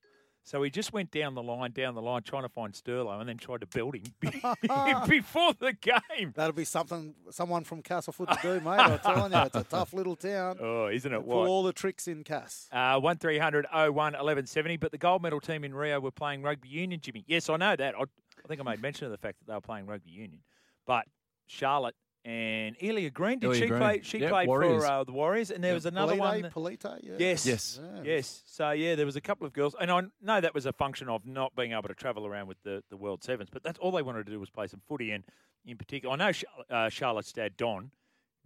So 0.46 0.62
he 0.62 0.68
just 0.68 0.92
went 0.92 1.10
down 1.10 1.34
the 1.34 1.42
line, 1.42 1.72
down 1.72 1.94
the 1.94 2.02
line, 2.02 2.22
trying 2.22 2.42
to 2.42 2.50
find 2.50 2.74
Sterlo, 2.74 3.18
and 3.18 3.26
then 3.26 3.38
tried 3.38 3.62
to 3.62 3.66
belt 3.66 3.94
him 3.96 4.02
before 5.08 5.54
the 5.58 5.72
game. 5.72 6.32
That'll 6.34 6.52
be 6.52 6.66
something 6.66 7.14
someone 7.30 7.64
from 7.64 7.80
Castleford 7.80 8.28
to 8.28 8.38
do, 8.42 8.60
mate. 8.60 8.78
I'm 8.78 8.98
telling 8.98 9.32
you, 9.32 9.38
it's 9.38 9.56
a 9.56 9.64
tough 9.64 9.94
little 9.94 10.16
town. 10.16 10.58
Oh, 10.60 10.88
isn't 10.88 11.10
it? 11.12 11.20
Pull 11.26 11.40
What? 11.40 11.48
all 11.48 11.62
the 11.62 11.72
tricks 11.72 12.06
in 12.08 12.24
Cass. 12.24 12.68
Uh, 12.70 13.00
1300 13.00 13.66
01 13.72 13.94
1170. 13.94 14.76
But 14.76 14.92
the 14.92 14.98
gold 14.98 15.22
medal 15.22 15.40
team 15.40 15.64
in 15.64 15.74
Rio 15.74 15.98
were 15.98 16.10
playing 16.10 16.42
rugby 16.42 16.68
union, 16.68 17.00
Jimmy. 17.00 17.24
Yes, 17.26 17.48
I 17.48 17.56
know 17.56 17.74
that. 17.74 17.94
I, 17.94 18.02
I 18.02 18.48
think 18.48 18.60
I 18.60 18.64
made 18.64 18.82
mention 18.82 19.06
of 19.06 19.12
the 19.12 19.18
fact 19.18 19.38
that 19.38 19.46
they 19.46 19.54
were 19.54 19.60
playing 19.62 19.86
rugby 19.86 20.10
union. 20.10 20.40
But 20.86 21.06
Charlotte 21.46 21.94
and 22.24 22.78
Ellia 22.78 23.12
Green, 23.12 23.38
did 23.38 23.48
Elia 23.48 23.60
she 23.60 23.66
Green. 23.66 23.80
play? 23.80 24.00
She 24.02 24.18
Yep, 24.18 24.30
played 24.30 24.48
Warriors. 24.48 24.82
for 24.82 24.86
uh, 24.90 25.04
the 25.04 25.12
Warriors, 25.12 25.50
and 25.50 25.62
there 25.62 25.74
was 25.74 25.84
another 25.86 26.12
Polite, 26.14 26.32
one. 26.32 26.42
that- 26.42 26.52
Polite, 26.52 26.84
yeah. 27.02 27.12
Yes. 27.18 27.44
Yes. 27.46 27.80
Yeah. 27.82 28.02
Yes. 28.02 28.42
So 28.46 28.70
yeah, 28.70 28.94
there 28.94 29.06
was 29.06 29.16
a 29.16 29.20
couple 29.20 29.46
of 29.46 29.52
girls, 29.52 29.74
and 29.78 29.90
I 29.90 30.00
know 30.22 30.40
that 30.40 30.54
was 30.54 30.66
a 30.66 30.72
function 30.72 31.08
of 31.08 31.26
not 31.26 31.54
being 31.54 31.72
able 31.72 31.88
to 31.88 31.94
travel 31.94 32.26
around 32.26 32.46
with 32.46 32.62
the, 32.62 32.82
the 32.90 32.96
World 32.96 33.22
Sevens. 33.22 33.50
But 33.52 33.62
that's 33.62 33.78
all 33.78 33.92
they 33.92 34.02
wanted 34.02 34.26
to 34.26 34.32
do 34.32 34.40
was 34.40 34.48
play 34.50 34.66
some 34.66 34.80
footy, 34.88 35.10
and 35.10 35.24
in 35.66 35.76
particular, 35.76 36.14
I 36.14 36.16
know 36.16 36.32
Char- 36.32 36.50
uh, 36.70 36.88
Charlotte's 36.88 37.32
dad 37.32 37.56
Don, 37.56 37.90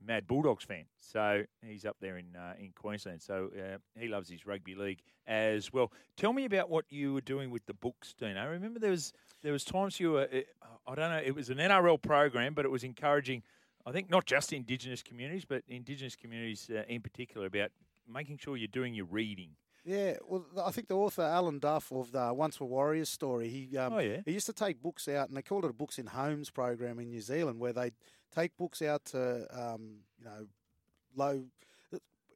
mad 0.05 0.27
Bulldogs 0.27 0.65
fan, 0.65 0.85
so 0.99 1.45
he's 1.65 1.85
up 1.85 1.97
there 2.01 2.17
in 2.19 2.35
uh, 2.37 2.55
in 2.59 2.73
Queensland. 2.73 3.23
So 3.23 3.51
uh, 3.57 3.79
he 3.99 4.09
loves 4.09 4.29
his 4.29 4.45
rugby 4.47 4.75
league 4.75 5.01
as 5.27 5.73
well. 5.73 5.93
Tell 6.17 6.33
me 6.33 6.45
about 6.45 6.69
what 6.71 6.85
you 6.91 7.15
were 7.15 7.21
doing 7.21 7.51
with 7.51 7.67
the 7.67 7.75
books, 7.75 8.15
Dean. 8.19 8.37
I 8.37 8.45
remember 8.47 8.79
there 8.81 8.91
was 8.91 9.13
there 9.43 9.53
was 9.53 9.65
times 9.65 10.01
you 10.01 10.13
were, 10.13 10.29
uh, 10.33 10.67
I 10.87 10.95
don't 10.97 11.11
know, 11.11 11.23
it 11.25 11.35
was 11.35 11.49
an 11.51 11.59
NRL 11.59 12.01
program, 12.03 12.55
but 12.55 12.65
it 12.65 12.71
was 12.73 12.83
encouraging. 12.83 13.43
I 13.89 13.93
think 13.93 14.11
not 14.11 14.27
just 14.27 14.53
Indigenous 14.53 15.03
communities, 15.03 15.45
but 15.47 15.63
Indigenous 15.69 16.15
communities 16.15 16.69
uh, 16.71 16.83
in 16.89 17.01
particular 17.01 17.47
about 17.47 17.71
making 18.07 18.37
sure 18.39 18.57
you're 18.57 18.69
doing 18.69 18.93
your 18.95 19.07
reading. 19.07 19.51
Yeah, 19.85 20.17
well, 20.29 20.45
I 20.63 20.71
think 20.73 20.89
the 20.89 20.95
author 20.97 21.23
Alan 21.23 21.59
Duff 21.59 21.91
of 21.93 22.13
the 22.13 22.35
Once 22.35 22.61
Were 22.61 22.67
Warriors 22.67 23.09
story, 23.09 23.49
he 23.49 23.79
um, 23.79 23.95
Oh, 23.95 23.99
yeah. 23.99 24.19
he 24.27 24.33
used 24.33 24.45
to 24.47 24.53
take 24.53 24.83
books 24.83 25.09
out, 25.09 25.29
and 25.29 25.37
they 25.37 25.41
called 25.41 25.65
it 25.65 25.71
a 25.71 25.73
books 25.73 25.99
in 25.99 26.07
homes 26.07 26.51
program 26.51 26.99
in 26.99 27.09
New 27.09 27.23
Zealand, 27.23 27.59
where 27.61 27.73
they 27.73 27.93
take 28.35 28.55
books 28.59 28.83
out 28.83 29.07
to 29.07 29.47
um, 29.59 30.01
you 30.19 30.27
know 30.27 30.47
low 31.17 31.45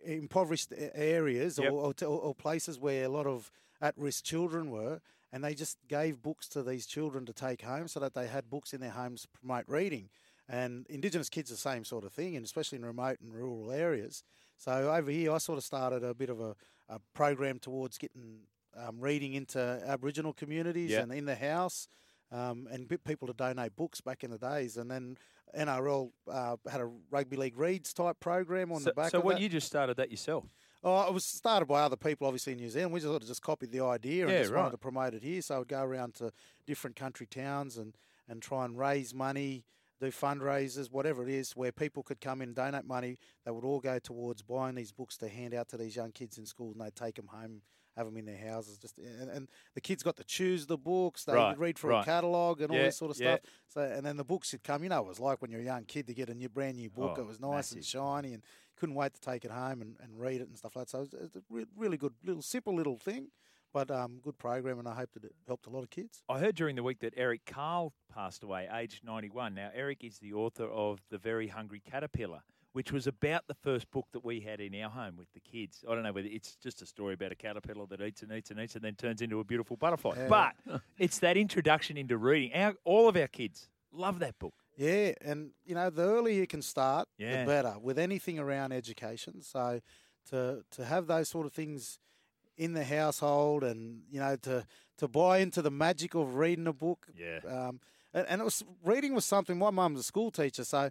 impoverished 0.04 0.72
areas 0.94 1.58
Yep. 1.58 1.70
or, 1.72 1.80
or, 1.86 1.94
to, 1.94 2.06
or 2.06 2.34
places 2.34 2.78
where 2.78 3.04
a 3.04 3.08
lot 3.08 3.26
of 3.26 3.50
at-risk 3.80 4.24
children 4.24 4.70
were, 4.70 5.00
and 5.32 5.44
they 5.44 5.54
just 5.54 5.76
gave 5.88 6.22
books 6.22 6.48
to 6.48 6.62
these 6.62 6.86
children 6.86 7.26
to 7.26 7.32
take 7.32 7.62
home, 7.62 7.88
so 7.88 8.00
that 8.00 8.14
they 8.14 8.26
had 8.28 8.48
books 8.48 8.72
in 8.72 8.80
their 8.80 8.90
homes 8.90 9.22
to 9.22 9.28
promote 9.28 9.64
reading. 9.68 10.08
And 10.48 10.86
Indigenous 10.88 11.28
kids, 11.28 11.50
are 11.50 11.54
the 11.54 11.58
same 11.60 11.84
sort 11.84 12.04
of 12.04 12.12
thing, 12.12 12.36
and 12.36 12.44
especially 12.44 12.76
in 12.78 12.84
remote 12.84 13.18
and 13.20 13.32
rural 13.32 13.70
areas. 13.70 14.22
So 14.58 14.92
over 14.92 15.10
here, 15.10 15.32
I 15.32 15.38
sort 15.38 15.58
of 15.58 15.64
started 15.64 16.04
a 16.04 16.14
bit 16.14 16.30
of 16.30 16.40
a, 16.40 16.54
a 16.88 16.98
program 17.14 17.58
towards 17.58 17.98
getting 17.98 18.40
um, 18.76 19.00
reading 19.00 19.34
into 19.34 19.82
Aboriginal 19.86 20.32
communities 20.32 20.90
Yeah. 20.90 21.00
and 21.00 21.12
in 21.12 21.26
the 21.26 21.34
house, 21.36 21.88
um, 22.30 22.66
and 22.70 22.88
get 22.88 23.04
people 23.04 23.28
to 23.28 23.34
donate 23.34 23.76
books 23.76 24.00
back 24.00 24.24
in 24.24 24.30
the 24.30 24.38
days. 24.38 24.76
And 24.76 24.90
then 24.90 25.18
NRL 25.56 26.10
uh, 26.30 26.56
had 26.70 26.80
a 26.80 26.90
rugby 27.10 27.36
league 27.36 27.58
reads 27.58 27.92
type 27.92 28.18
program 28.20 28.72
on 28.72 28.80
so, 28.80 28.84
the 28.90 28.94
back 28.94 29.10
so 29.10 29.20
what 29.20 29.36
that. 29.36 29.42
you 29.42 29.48
just 29.48 29.66
started 29.66 29.96
that 29.98 30.10
yourself? 30.10 30.46
Oh, 30.84 31.06
it 31.06 31.12
was 31.14 31.24
started 31.24 31.66
by 31.66 31.82
other 31.82 31.96
people, 31.96 32.26
obviously 32.26 32.54
in 32.54 32.58
New 32.58 32.68
Zealand. 32.70 32.92
We 32.92 32.98
just 33.00 33.08
sort 33.10 33.22
of 33.22 33.28
just 33.28 33.42
copied 33.42 33.70
the 33.70 33.84
idea 33.84 34.24
and 34.24 34.32
Yeah, 34.32 34.38
just 34.40 34.50
right. 34.52 34.60
wanted 34.62 34.72
to 34.72 34.78
promote 34.78 35.14
it 35.14 35.22
here. 35.22 35.40
So 35.42 35.60
I'd 35.60 35.68
go 35.68 35.82
around 35.82 36.14
to 36.14 36.32
different 36.66 36.96
country 36.96 37.26
towns 37.26 37.76
and, 37.76 37.94
and 38.28 38.42
try 38.42 38.64
and 38.64 38.76
raise 38.78 39.14
money, 39.14 39.64
do 40.02 40.10
fundraisers, 40.12 40.90
whatever 40.90 41.22
it 41.22 41.28
is, 41.28 41.52
where 41.52 41.72
people 41.72 42.02
could 42.02 42.20
come 42.20 42.42
in, 42.42 42.50
and 42.50 42.56
donate 42.56 42.84
money. 42.84 43.18
They 43.44 43.50
would 43.50 43.64
all 43.64 43.80
go 43.80 43.98
towards 43.98 44.42
buying 44.42 44.74
these 44.74 44.92
books 44.92 45.16
to 45.18 45.28
hand 45.28 45.54
out 45.54 45.68
to 45.70 45.76
these 45.76 45.96
young 45.96 46.12
kids 46.12 46.38
in 46.38 46.46
school, 46.46 46.72
and 46.72 46.80
they'd 46.80 46.94
take 46.94 47.16
them 47.16 47.28
home 47.28 47.62
have 47.96 48.06
them 48.06 48.16
in 48.16 48.24
their 48.24 48.38
houses. 48.38 48.78
Just 48.78 48.98
and, 48.98 49.28
and 49.30 49.48
the 49.74 49.80
kids 49.80 50.02
got 50.02 50.16
to 50.16 50.24
choose 50.24 50.66
the 50.66 50.78
books. 50.78 51.24
They 51.24 51.34
Right, 51.34 51.58
read 51.58 51.78
through 51.78 51.90
right. 51.90 52.02
a 52.02 52.04
catalogue 52.04 52.60
and 52.60 52.70
all 52.70 52.76
Yeah, 52.76 52.84
this 52.84 52.96
sort 52.96 53.10
of 53.10 53.18
yeah. 53.18 53.36
stuff. 53.36 53.50
So 53.68 53.80
and 53.82 54.04
then 54.04 54.16
the 54.16 54.24
books 54.24 54.52
would 54.52 54.64
come. 54.64 54.82
You 54.82 54.88
know, 54.88 55.00
it 55.00 55.06
was 55.08 55.20
like 55.20 55.42
when 55.42 55.50
you're 55.50 55.60
a 55.60 55.64
young 55.64 55.84
kid 55.84 56.06
to 56.06 56.14
get 56.14 56.28
a 56.28 56.34
new 56.34 56.48
brand 56.48 56.76
new 56.76 56.90
book. 56.90 57.16
Oh, 57.18 57.22
it 57.22 57.26
was 57.26 57.40
nice 57.40 57.72
and 57.72 57.84
shiny 57.84 58.32
and 58.32 58.42
couldn't 58.76 58.94
wait 58.94 59.14
to 59.14 59.20
take 59.20 59.44
it 59.44 59.50
home 59.50 59.82
and, 59.82 59.96
and 60.00 60.18
read 60.18 60.40
it 60.40 60.48
and 60.48 60.56
stuff 60.56 60.74
like 60.76 60.86
that. 60.86 60.90
So 60.90 60.98
it 60.98 61.00
was, 61.02 61.14
it 61.14 61.20
was 61.22 61.36
a 61.36 61.42
re- 61.50 61.66
really 61.76 61.96
good 61.96 62.14
little 62.24 62.42
simple 62.42 62.74
little 62.74 62.96
thing, 62.96 63.28
but 63.72 63.90
um, 63.90 64.18
good 64.22 64.38
program, 64.38 64.78
and 64.78 64.88
I 64.88 64.94
hope 64.94 65.12
that 65.14 65.24
it 65.24 65.34
helped 65.46 65.66
a 65.66 65.70
lot 65.70 65.82
of 65.82 65.90
kids. 65.90 66.22
I 66.28 66.38
heard 66.38 66.54
during 66.54 66.76
the 66.76 66.82
week 66.82 67.00
that 67.00 67.14
Eric 67.16 67.42
Carle 67.46 67.92
passed 68.12 68.42
away, 68.42 68.68
aged 68.72 69.04
91. 69.04 69.54
Now, 69.54 69.70
Eric 69.74 70.04
is 70.04 70.18
the 70.18 70.32
author 70.34 70.66
of 70.70 71.00
The 71.10 71.18
Very 71.18 71.48
Hungry 71.48 71.80
Caterpillar, 71.80 72.42
which 72.72 72.92
was 72.92 73.06
about 73.06 73.46
the 73.48 73.54
first 73.54 73.90
book 73.90 74.06
that 74.12 74.24
we 74.24 74.40
had 74.40 74.60
in 74.60 74.74
our 74.80 74.90
home 74.90 75.16
with 75.16 75.32
the 75.32 75.40
kids. 75.40 75.84
I 75.88 75.94
don't 75.94 76.02
know 76.02 76.12
whether 76.12 76.28
it's 76.30 76.56
just 76.56 76.82
a 76.82 76.86
story 76.86 77.14
about 77.14 77.32
a 77.32 77.34
caterpillar 77.34 77.86
that 77.86 78.00
eats 78.00 78.22
and 78.22 78.32
eats 78.32 78.50
and 78.50 78.60
eats 78.60 78.74
and 78.76 78.84
then 78.84 78.94
turns 78.94 79.22
into 79.22 79.40
a 79.40 79.44
beautiful 79.44 79.76
butterfly. 79.76 80.14
Yeah. 80.16 80.28
But 80.28 80.80
it's 80.98 81.18
that 81.20 81.36
introduction 81.36 81.96
into 81.96 82.16
reading. 82.16 82.52
Our, 82.54 82.74
all 82.84 83.08
of 83.08 83.16
our 83.16 83.28
kids 83.28 83.68
love 83.92 84.18
that 84.20 84.38
book. 84.38 84.54
Yeah, 84.76 85.12
and 85.20 85.50
you 85.66 85.74
know, 85.74 85.90
the 85.90 86.02
earlier 86.02 86.34
you 86.40 86.46
can 86.46 86.62
start, 86.62 87.06
Yeah. 87.18 87.40
the 87.42 87.46
better 87.46 87.74
with 87.80 87.98
anything 87.98 88.38
around 88.38 88.72
education. 88.72 89.42
So 89.42 89.80
to 90.30 90.62
to 90.72 90.84
have 90.84 91.06
those 91.06 91.28
sort 91.28 91.44
of 91.46 91.52
things 91.52 91.98
in 92.62 92.72
the 92.74 92.84
household, 92.84 93.64
and 93.64 94.02
you 94.10 94.20
know, 94.20 94.36
to 94.42 94.66
to 94.98 95.08
buy 95.08 95.38
into 95.38 95.62
the 95.62 95.70
magic 95.70 96.14
of 96.14 96.34
reading 96.36 96.66
a 96.66 96.72
book. 96.72 97.06
Yeah. 97.16 97.40
Um, 97.46 97.80
and, 98.14 98.26
and 98.28 98.40
it 98.40 98.44
was 98.44 98.62
reading 98.84 99.14
was 99.14 99.24
something. 99.24 99.58
My 99.58 99.70
mum's 99.70 100.00
a 100.00 100.02
school 100.02 100.30
teacher, 100.30 100.64
so 100.64 100.90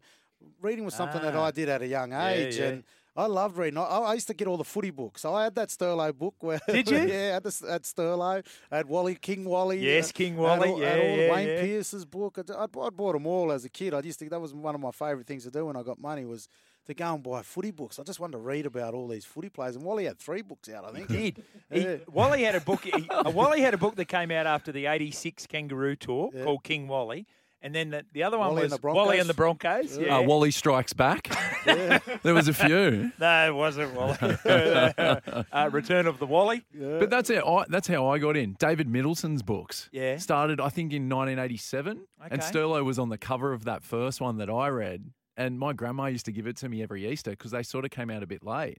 reading 0.62 0.86
was 0.86 0.96
something 0.96 1.22
that 1.22 1.36
Ah. 1.36 1.46
I 1.46 1.52
did 1.52 1.70
at 1.70 1.82
a 1.82 1.88
young 1.88 2.14
age, 2.14 2.58
yeah. 2.58 2.66
and. 2.68 2.84
I 3.14 3.26
loved 3.26 3.58
reading. 3.58 3.78
I, 3.78 3.82
I 3.84 4.14
used 4.14 4.28
to 4.28 4.34
get 4.34 4.48
all 4.48 4.56
the 4.56 4.64
footy 4.64 4.90
books. 4.90 5.24
So 5.24 5.36
I 5.36 5.44
had 5.44 5.56
that 5.56 5.68
Sterlo 5.68 6.18
book. 6.18 6.36
Where 6.40 6.62
Did 6.70 6.90
you? 6.90 6.98
yeah, 7.08 7.32
I 7.32 7.34
had, 7.34 7.44
this, 7.44 7.60
had 7.60 7.84
Sterlo. 7.84 8.42
I 8.72 8.78
had 8.78 8.88
Wally 8.88 9.16
King 9.16 9.44
Wally. 9.44 9.80
Yes, 9.86 10.12
uh, 10.12 10.14
King 10.14 10.38
I 10.38 10.42
Wally, 10.42 10.70
all- 10.70 10.78
I 10.78 10.80
yeah, 10.80 10.94
all 10.96 11.18
yeah, 11.18 11.32
Wayne 11.34 11.48
yeah. 11.50 11.62
Pearce's 11.62 12.06
book. 12.06 12.38
I, 12.40 12.54
I, 12.54 12.64
I 12.64 12.90
bought 12.90 13.12
them 13.12 13.28
all 13.28 13.52
as 13.52 13.66
a 13.66 13.70
kid. 13.70 13.94
I 13.94 14.00
used 14.00 14.18
to 14.20 14.30
that 14.30 14.40
was 14.40 14.54
one 14.54 14.76
of 14.76 14.80
my 14.80 14.92
favourite 14.92 15.28
things 15.28 15.44
to 15.44 15.52
do 15.52 15.66
when 15.66 15.76
I 15.76 15.84
got 15.84 16.00
money 16.00 16.24
was 16.24 16.48
to 16.88 16.94
go 16.94 17.14
and 17.14 17.22
buy 17.24 17.42
footy 17.44 17.72
books. 17.72 18.00
I 18.00 18.04
just 18.04 18.20
wanted 18.20 18.34
to 18.34 18.38
read 18.40 18.66
about 18.66 18.94
all 18.94 19.08
these 19.08 19.24
footy 19.26 19.50
players. 19.50 19.76
And 19.76 19.86
Wally 19.86 20.06
had 20.06 20.18
three 20.18 20.42
books 20.42 20.68
out, 20.70 20.84
I 20.86 20.92
think. 20.92 21.08
did. 21.08 21.44
He, 21.72 21.82
Yeah. 21.82 21.98
Wally 22.12 22.44
had 22.44 22.56
a 22.56 22.62
book. 22.62 22.84
He, 22.84 22.92
uh, 23.10 23.30
Wally 23.32 23.62
had 23.62 23.74
a 23.74 23.78
book 23.78 23.96
that 23.96 24.06
came 24.06 24.32
out 24.32 24.46
after 24.48 24.72
the 24.72 24.88
'86 24.88 25.46
Kangaroo 25.48 25.96
Tour 25.96 26.32
Yeah. 26.34 26.44
called 26.44 26.64
King 26.64 26.88
Wally, 26.88 27.26
and 27.62 27.74
then 27.76 27.92
the, 27.92 28.04
the 28.12 28.24
other 28.24 28.38
one 28.38 28.50
Wally 28.50 28.64
was 28.64 28.72
the 28.78 28.80
Wally 28.88 29.20
and 29.20 29.30
the 29.30 29.34
Broncos. 29.34 29.98
Yeah. 29.98 30.18
Uh, 30.18 30.22
Wally 30.24 30.50
Strikes 30.52 30.92
Back. 30.94 31.30
there 31.66 32.34
was 32.34 32.48
a 32.48 32.54
few. 32.54 33.12
no, 33.20 33.48
it 33.48 33.54
wasn't 33.56 33.94
Wally. 33.94 34.18
uh, 34.46 35.70
Return 35.72 36.08
of 36.08 36.20
the 36.20 36.26
Wally. 36.26 36.64
But 36.74 37.10
that's 37.10 37.30
how 37.34 37.58
I, 37.58 37.66
that's 37.70 37.88
how 37.88 38.08
I 38.08 38.18
got 38.18 38.36
in. 38.36 38.56
David 38.60 38.88
Middleton's 38.90 39.44
books. 39.44 39.90
Yeah. 39.92 40.18
Started, 40.18 40.60
I 40.60 40.70
think, 40.70 40.92
in 40.94 41.04
1987. 41.10 42.02
And 42.32 42.34
Okay. 42.34 42.42
Sterlo 42.52 42.84
was 42.84 42.98
on 43.00 43.10
the 43.10 43.18
cover 43.18 43.54
of 43.54 43.64
that 43.66 43.84
first 43.84 44.20
one 44.22 44.38
that 44.38 44.50
I 44.50 44.68
read. 44.70 45.12
And 45.46 45.60
my 45.60 45.74
grandma 45.74 46.06
used 46.06 46.26
to 46.26 46.32
give 46.32 46.48
it 46.48 46.58
to 46.58 46.70
me 46.70 46.84
every 46.84 47.10
Easter 47.10 47.32
because 47.32 47.52
they 47.52 47.64
sort 47.64 47.86
of 47.86 47.92
came 47.92 48.10
out 48.10 48.22
a 48.24 48.28
bit 48.28 48.44
late 48.44 48.78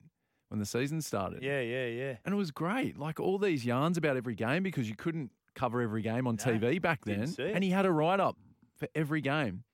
when 0.49 0.61
the 0.61 0.67
season 0.67 1.01
started. 1.03 1.43
Yeah, 1.43 1.61
yeah, 1.61 1.87
yeah. 1.87 2.17
And 2.25 2.35
it 2.35 2.37
was 2.37 2.51
great. 2.51 2.99
Like 2.99 3.19
all 3.19 3.39
these 3.39 3.65
yarns 3.65 3.97
about 3.97 4.17
every 4.17 4.35
game 4.35 4.63
because 4.63 4.89
you 4.89 4.95
couldn't 4.95 5.31
cover 5.55 5.81
every 5.81 6.03
game 6.03 6.27
on 6.27 6.37
No, 6.37 6.53
TV 6.53 6.81
back 6.81 7.05
then. 7.05 7.35
And 7.39 7.65
he 7.65 7.71
had 7.71 7.87
a 7.87 7.91
write 7.91 8.21
up 8.21 8.37
for 8.77 8.89
every 8.95 9.21
game. 9.21 9.65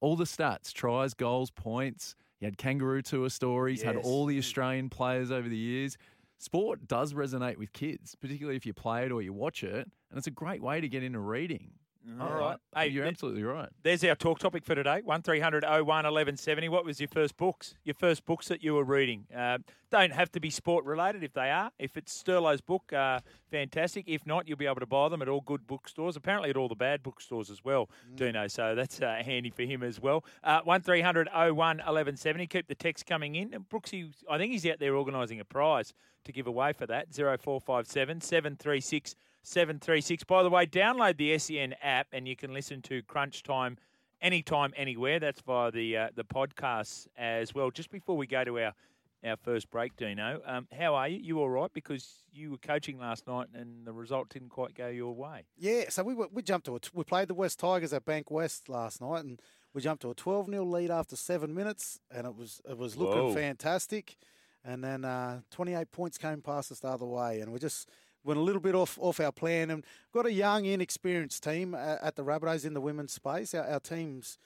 All 0.00 0.16
the 0.16 0.24
stats, 0.24 0.72
tries, 0.72 1.14
goals, 1.14 1.50
points. 1.50 2.14
He 2.38 2.46
had 2.46 2.56
Kangaroo 2.56 3.02
Tour 3.02 3.28
stories, 3.28 3.82
had 3.82 3.96
all 3.96 4.24
the 4.24 4.38
Australian 4.38 4.88
players 4.88 5.30
over 5.30 5.48
the 5.48 5.56
years. 5.56 5.98
Sport 6.38 6.88
does 6.88 7.12
resonate 7.12 7.58
with 7.58 7.70
kids, 7.74 8.14
particularly 8.14 8.56
if 8.56 8.64
you 8.64 8.72
play 8.72 9.04
it 9.04 9.12
or 9.12 9.20
you 9.20 9.32
watch 9.34 9.62
it. 9.62 9.90
And 10.10 10.16
it's 10.16 10.26
a 10.26 10.30
great 10.30 10.62
way 10.62 10.80
to 10.80 10.88
get 10.88 11.02
into 11.02 11.18
reading. 11.18 11.72
All 12.18 12.28
Yeah, 12.28 12.34
right. 12.34 12.56
Hey, 12.74 12.88
you're 12.88 13.04
th- 13.04 13.12
absolutely 13.12 13.42
right. 13.42 13.68
There's 13.82 14.02
our 14.04 14.14
talk 14.14 14.38
topic 14.38 14.64
for 14.64 14.74
today. 14.74 15.02
One 15.04 15.20
1170 15.22 16.68
What 16.68 16.84
was 16.84 16.98
your 16.98 17.08
first 17.08 17.36
books? 17.36 17.74
Your 17.84 17.94
first 17.94 18.24
books 18.24 18.48
that 18.48 18.62
you 18.64 18.74
were 18.74 18.84
reading? 18.84 19.26
Uh, 19.34 19.58
don't 19.90 20.12
have 20.12 20.32
to 20.32 20.40
be 20.40 20.48
sport 20.50 20.84
related 20.86 21.22
if 21.22 21.34
they 21.34 21.50
are. 21.50 21.70
If 21.78 21.96
it's 21.96 22.12
Sterlo's 22.12 22.62
book, 22.62 22.90
uh, 22.92 23.20
fantastic. 23.50 24.04
If 24.08 24.26
not, 24.26 24.48
you'll 24.48 24.56
be 24.56 24.66
able 24.66 24.80
to 24.80 24.86
buy 24.86 25.08
them 25.10 25.20
at 25.20 25.28
all 25.28 25.42
good 25.42 25.66
bookstores. 25.66 26.16
Apparently, 26.16 26.48
at 26.50 26.56
all 26.56 26.68
the 26.68 26.74
bad 26.74 27.02
bookstores 27.02 27.50
as 27.50 27.62
well, 27.64 27.90
Dino. 28.14 28.46
So 28.48 28.74
that's 28.74 29.02
uh, 29.02 29.20
handy 29.24 29.50
for 29.50 29.62
him 29.62 29.82
as 29.82 30.00
well. 30.00 30.24
Uh, 30.42 30.60
One 30.64 30.80
1170 30.82 32.46
Keep 32.46 32.66
the 32.68 32.74
text 32.74 33.04
coming 33.06 33.34
in. 33.34 33.52
And 33.52 33.68
Brooksy, 33.68 34.10
I 34.28 34.38
think 34.38 34.52
he's 34.52 34.64
out 34.66 34.78
there 34.78 34.94
organising 34.96 35.38
a 35.40 35.44
prize 35.44 35.92
to 36.24 36.32
give 36.32 36.46
away 36.46 36.72
for 36.72 36.86
that. 36.86 37.08
0457 37.14 38.20
736 38.20 39.14
736. 39.42 40.24
By 40.24 40.42
the 40.42 40.50
way, 40.50 40.66
download 40.66 41.16
the 41.16 41.38
SEN 41.38 41.74
app 41.82 42.08
and 42.12 42.28
you 42.28 42.36
can 42.36 42.52
listen 42.52 42.82
to 42.82 43.02
Crunch 43.02 43.42
Time 43.42 43.78
anytime, 44.20 44.72
anywhere. 44.76 45.18
That's 45.18 45.40
via 45.40 45.70
the 45.70 45.96
uh, 45.96 46.08
the 46.14 46.24
podcasts 46.24 47.06
as 47.16 47.54
well. 47.54 47.70
Just 47.70 47.90
before 47.90 48.16
we 48.16 48.26
go 48.26 48.44
to 48.44 48.58
our 48.60 48.74
our 49.22 49.36
first 49.36 49.70
break, 49.70 49.96
Dino, 49.96 50.40
um, 50.46 50.66
how 50.78 50.94
are 50.94 51.08
you? 51.08 51.18
You 51.18 51.40
all 51.40 51.50
right? 51.50 51.72
Because 51.72 52.24
you 52.32 52.52
were 52.52 52.58
coaching 52.58 52.98
last 52.98 53.26
night 53.26 53.48
and 53.54 53.86
the 53.86 53.92
result 53.92 54.30
didn't 54.30 54.48
quite 54.48 54.74
go 54.74 54.88
your 54.88 55.14
way. 55.14 55.44
Yeah, 55.56 55.84
so 55.88 56.02
we 56.02 56.14
we 56.14 56.42
jumped 56.42 56.66
to 56.66 56.76
it. 56.76 56.90
We 56.94 57.04
played 57.04 57.28
the 57.28 57.34
West 57.34 57.58
Tigers 57.58 57.92
at 57.92 58.04
Bankwest 58.04 58.68
last 58.68 59.00
night, 59.00 59.24
and 59.24 59.40
we 59.72 59.80
jumped 59.80 60.02
to 60.02 60.10
a 60.10 60.14
12 60.14 60.46
0 60.50 60.64
lead 60.64 60.90
after 60.90 61.16
seven 61.16 61.54
minutes, 61.54 62.00
and 62.10 62.26
it 62.26 62.34
was 62.34 62.60
it 62.68 62.76
was 62.76 62.96
looking 62.96 63.28
Whoa. 63.28 63.34
fantastic. 63.34 64.16
And 64.62 64.84
then 64.84 65.06
uh, 65.06 65.40
28 65.50 65.90
points 65.90 66.18
came 66.18 66.42
past 66.42 66.70
us 66.70 66.80
the 66.80 66.88
other 66.88 67.06
way, 67.06 67.40
and 67.40 67.50
we 67.50 67.58
just 67.58 67.88
went 68.24 68.38
a 68.38 68.42
little 68.42 68.60
bit 68.60 68.74
off 68.74 68.98
off 69.00 69.20
our 69.20 69.32
plan. 69.32 69.70
And 69.70 69.84
got 70.12 70.26
a 70.26 70.32
young, 70.32 70.64
inexperienced 70.66 71.42
team 71.42 71.74
at, 71.74 72.02
at 72.02 72.16
the 72.16 72.24
Rabbitohs 72.24 72.64
in 72.64 72.74
the 72.74 72.80
women's 72.80 73.12
space. 73.12 73.54
Our, 73.54 73.64
our 73.66 73.80
team's 73.80 74.38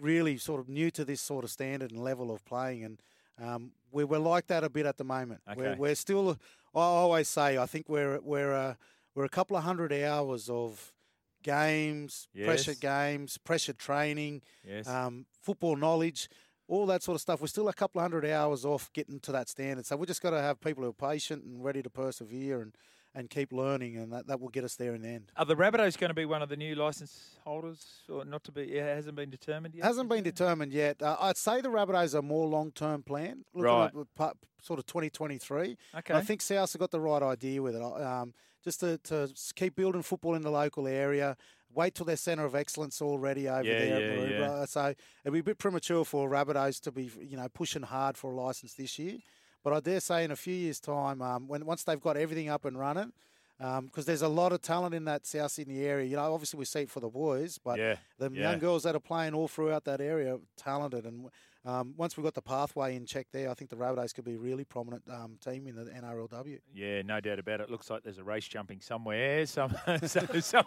really 0.00 0.36
sort 0.36 0.60
of 0.60 0.68
new 0.68 0.90
to 0.90 1.04
this 1.04 1.20
sort 1.20 1.44
of 1.44 1.50
standard 1.50 1.90
and 1.90 2.02
level 2.02 2.30
of 2.30 2.44
playing, 2.44 2.84
and 2.84 3.02
um, 3.42 3.72
we, 3.90 4.04
we're 4.04 4.18
like 4.18 4.46
that 4.48 4.62
a 4.62 4.68
bit 4.68 4.84
at 4.86 4.98
the 4.98 5.04
moment. 5.04 5.40
We're, 5.56 5.68
Okay. 5.70 5.78
we're 5.78 5.94
still. 5.94 6.38
I 6.74 6.80
always 6.80 7.28
say 7.28 7.56
I 7.58 7.66
think 7.66 7.88
we're 7.88 8.20
we're 8.20 8.52
uh, 8.52 8.74
we're 9.14 9.24
a 9.24 9.28
couple 9.30 9.56
of 9.56 9.62
hundred 9.64 9.92
hours 9.92 10.48
of 10.50 10.92
games, 11.42 12.28
pressure 12.44 12.74
games, 12.74 13.38
pressure 13.38 13.72
training, 13.72 14.42
Yes. 14.66 14.86
um, 14.86 15.26
football 15.40 15.76
knowledge, 15.76 16.28
all 16.68 16.86
that 16.86 17.02
sort 17.02 17.14
of 17.16 17.20
stuff. 17.22 17.40
We're 17.40 17.46
still 17.46 17.68
a 17.68 17.72
couple 17.72 18.00
of 18.00 18.02
hundred 18.04 18.26
hours 18.26 18.64
off 18.64 18.92
getting 18.92 19.18
to 19.20 19.32
that 19.32 19.48
standard. 19.48 19.86
So 19.86 19.96
we 19.96 20.06
just 20.06 20.22
got 20.22 20.30
to 20.30 20.40
have 20.40 20.60
people 20.60 20.84
who 20.84 20.90
are 20.90 20.92
patient 20.92 21.44
and 21.44 21.64
ready 21.64 21.82
to 21.82 21.90
persevere 21.90 22.60
and, 22.60 22.74
and 23.14 23.28
keep 23.28 23.52
learning, 23.52 23.96
and 23.96 24.12
that, 24.12 24.26
that 24.28 24.40
will 24.40 24.48
get 24.48 24.62
us 24.64 24.76
there 24.76 24.94
in 24.94 25.02
the 25.02 25.08
end. 25.08 25.32
Are 25.36 25.44
the 25.44 25.56
Rabbitohs 25.56 25.98
going 25.98 26.10
to 26.10 26.14
be 26.14 26.24
one 26.26 26.42
of 26.42 26.48
the 26.48 26.56
new 26.56 26.74
license 26.76 27.36
holders, 27.44 27.84
or 28.08 28.24
not 28.24 28.44
to 28.44 28.52
be? 28.52 28.62
It 28.62 28.84
hasn't 28.96 29.16
been 29.16 29.30
determined 29.30 29.74
yet. 29.74 29.84
Hasn't 29.84 30.08
been 30.08 30.22
determined 30.22 30.72
yet. 30.72 31.02
Uh, 31.02 31.16
I'd 31.20 31.36
say 31.36 31.60
the 31.60 31.68
Rabbitohs 31.70 32.14
are 32.14 32.22
more 32.22 32.46
long 32.46 32.70
term 32.70 33.02
plan, 33.02 33.44
Right. 33.54 33.90
at 34.18 34.36
sort 34.62 34.78
of 34.78 34.86
2023. 34.86 35.76
Okay. 35.98 36.14
I 36.14 36.20
think 36.20 36.40
South 36.42 36.72
have 36.72 36.80
got 36.80 36.90
the 36.90 37.00
right 37.00 37.22
idea 37.22 37.60
with 37.62 37.74
it. 37.76 37.82
Um, 37.82 38.32
just 38.62 38.80
to, 38.80 38.98
to 38.98 39.28
keep 39.56 39.74
building 39.74 40.02
football 40.02 40.34
in 40.34 40.42
the 40.42 40.50
local 40.50 40.86
area. 40.86 41.36
Wait 41.72 41.94
till 41.94 42.04
their 42.04 42.16
centre 42.16 42.44
of 42.44 42.54
excellence 42.54 43.00
already 43.00 43.48
over 43.48 43.62
Yeah, 43.62 43.78
there. 43.78 44.00
yeah, 44.00 44.24
at 44.24 44.30
yeah. 44.58 44.64
So 44.66 44.94
it'd 45.24 45.32
be 45.32 45.38
a 45.38 45.42
bit 45.42 45.56
premature 45.58 46.04
for 46.04 46.28
Rabbitohs 46.28 46.80
to 46.82 46.92
be, 46.92 47.10
you 47.20 47.36
know, 47.36 47.48
pushing 47.48 47.82
hard 47.82 48.16
for 48.18 48.32
a 48.32 48.34
license 48.34 48.74
this 48.74 48.98
year. 48.98 49.18
But 49.62 49.72
I 49.72 49.80
dare 49.80 50.00
say 50.00 50.24
in 50.24 50.30
a 50.30 50.36
few 50.36 50.54
years' 50.54 50.80
time, 50.80 51.20
um, 51.22 51.48
when 51.48 51.64
once 51.66 51.84
they've 51.84 52.00
got 52.00 52.16
everything 52.16 52.48
up 52.48 52.64
and 52.64 52.78
running, 52.78 53.12
because 53.58 54.06
there's 54.06 54.22
a 54.22 54.28
lot 54.28 54.52
of 54.52 54.62
talent 54.62 54.94
in 54.94 55.04
that 55.04 55.26
South 55.26 55.50
Sydney 55.50 55.80
area. 55.80 56.06
You 56.06 56.16
know, 56.16 56.32
obviously 56.32 56.58
we 56.58 56.64
see 56.64 56.80
it 56.80 56.90
for 56.90 57.00
the 57.00 57.08
boys, 57.08 57.58
but 57.58 57.78
Yeah, 57.78 57.96
the 58.18 58.30
yeah. 58.32 58.50
young 58.50 58.58
girls 58.58 58.84
that 58.84 58.94
are 58.94 59.00
playing 59.00 59.34
all 59.34 59.48
throughout 59.48 59.84
that 59.84 60.00
area, 60.00 60.36
are 60.36 60.40
talented. 60.56 61.04
And 61.04 61.28
um, 61.64 61.92
once 61.96 62.16
we've 62.16 62.24
got 62.24 62.34
the 62.34 62.42
pathway 62.42 62.96
in 62.96 63.04
check 63.04 63.26
there, 63.32 63.50
I 63.50 63.54
think 63.54 63.68
the 63.70 63.76
Rabbitohs 63.76 64.14
could 64.14 64.24
be 64.24 64.34
a 64.34 64.38
really 64.38 64.64
prominent 64.64 65.02
um, 65.10 65.36
team 65.44 65.66
in 65.66 65.76
the 65.76 65.84
NRLW. 65.84 66.58
Yeah, 66.72 67.02
no 67.02 67.20
doubt 67.20 67.38
about 67.38 67.60
it. 67.60 67.70
Looks 67.70 67.90
like 67.90 68.02
there's 68.02 68.16
a 68.16 68.24
race 68.24 68.48
jumping 68.48 68.80
somewhere. 68.80 69.44
Some, 69.50 69.74
so, 70.06 70.24
some, 70.40 70.64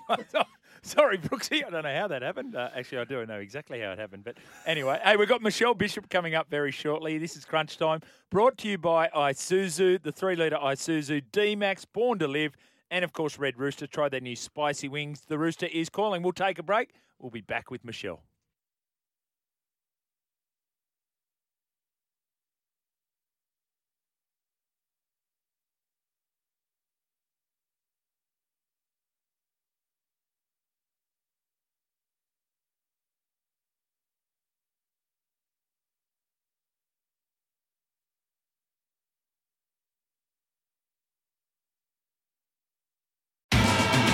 sorry, 0.82 1.18
Brooksy. 1.18 1.66
I 1.66 1.70
don't 1.70 1.84
know 1.84 1.96
how 1.96 2.08
that 2.10 2.22
happened. 2.22 2.56
Uh, 2.56 2.70
actually, 2.76 3.00
I 3.00 3.06
do 3.06 3.26
know 3.26 3.40
exactly 3.40 3.80
how 3.80 3.92
it 3.92 4.00
happened. 4.00 4.24
But 4.24 4.38
anyway, 4.66 5.00
hey, 5.04 5.16
we've 5.16 5.30
got 5.30 5.42
Michelle 5.42 5.74
Bishop 5.74 6.10
coming 6.10 6.36
up 6.36 6.50
very 6.50 6.72
shortly. 6.72 7.18
This 7.18 7.36
is 7.36 7.46
Crunch 7.46 7.78
Time, 7.78 8.02
brought 8.30 8.58
to 8.60 8.68
you 8.68 8.78
by 8.78 9.08
Isuzu, 9.10 10.04
the 10.04 10.12
three 10.12 10.36
litre 10.36 10.58
Isuzu 10.58 11.24
D 11.32 11.56
Max, 11.56 11.86
born 11.86 12.20
to 12.20 12.28
live. 12.28 12.56
And 12.92 13.04
of 13.04 13.14
course, 13.14 13.40
Red 13.40 13.58
Rooster. 13.58 13.88
Try 13.88 14.10
their 14.10 14.22
new 14.22 14.36
spicy 14.36 14.88
wings. 14.88 15.22
The 15.28 15.38
Rooster 15.40 15.68
is 15.68 15.90
calling. 15.90 16.22
We'll 16.22 16.34
take 16.34 16.60
a 16.60 16.64
break. 16.64 16.92
We'll 17.20 17.32
be 17.32 17.42
back 17.42 17.72
with 17.72 17.84
Michelle. 17.84 18.22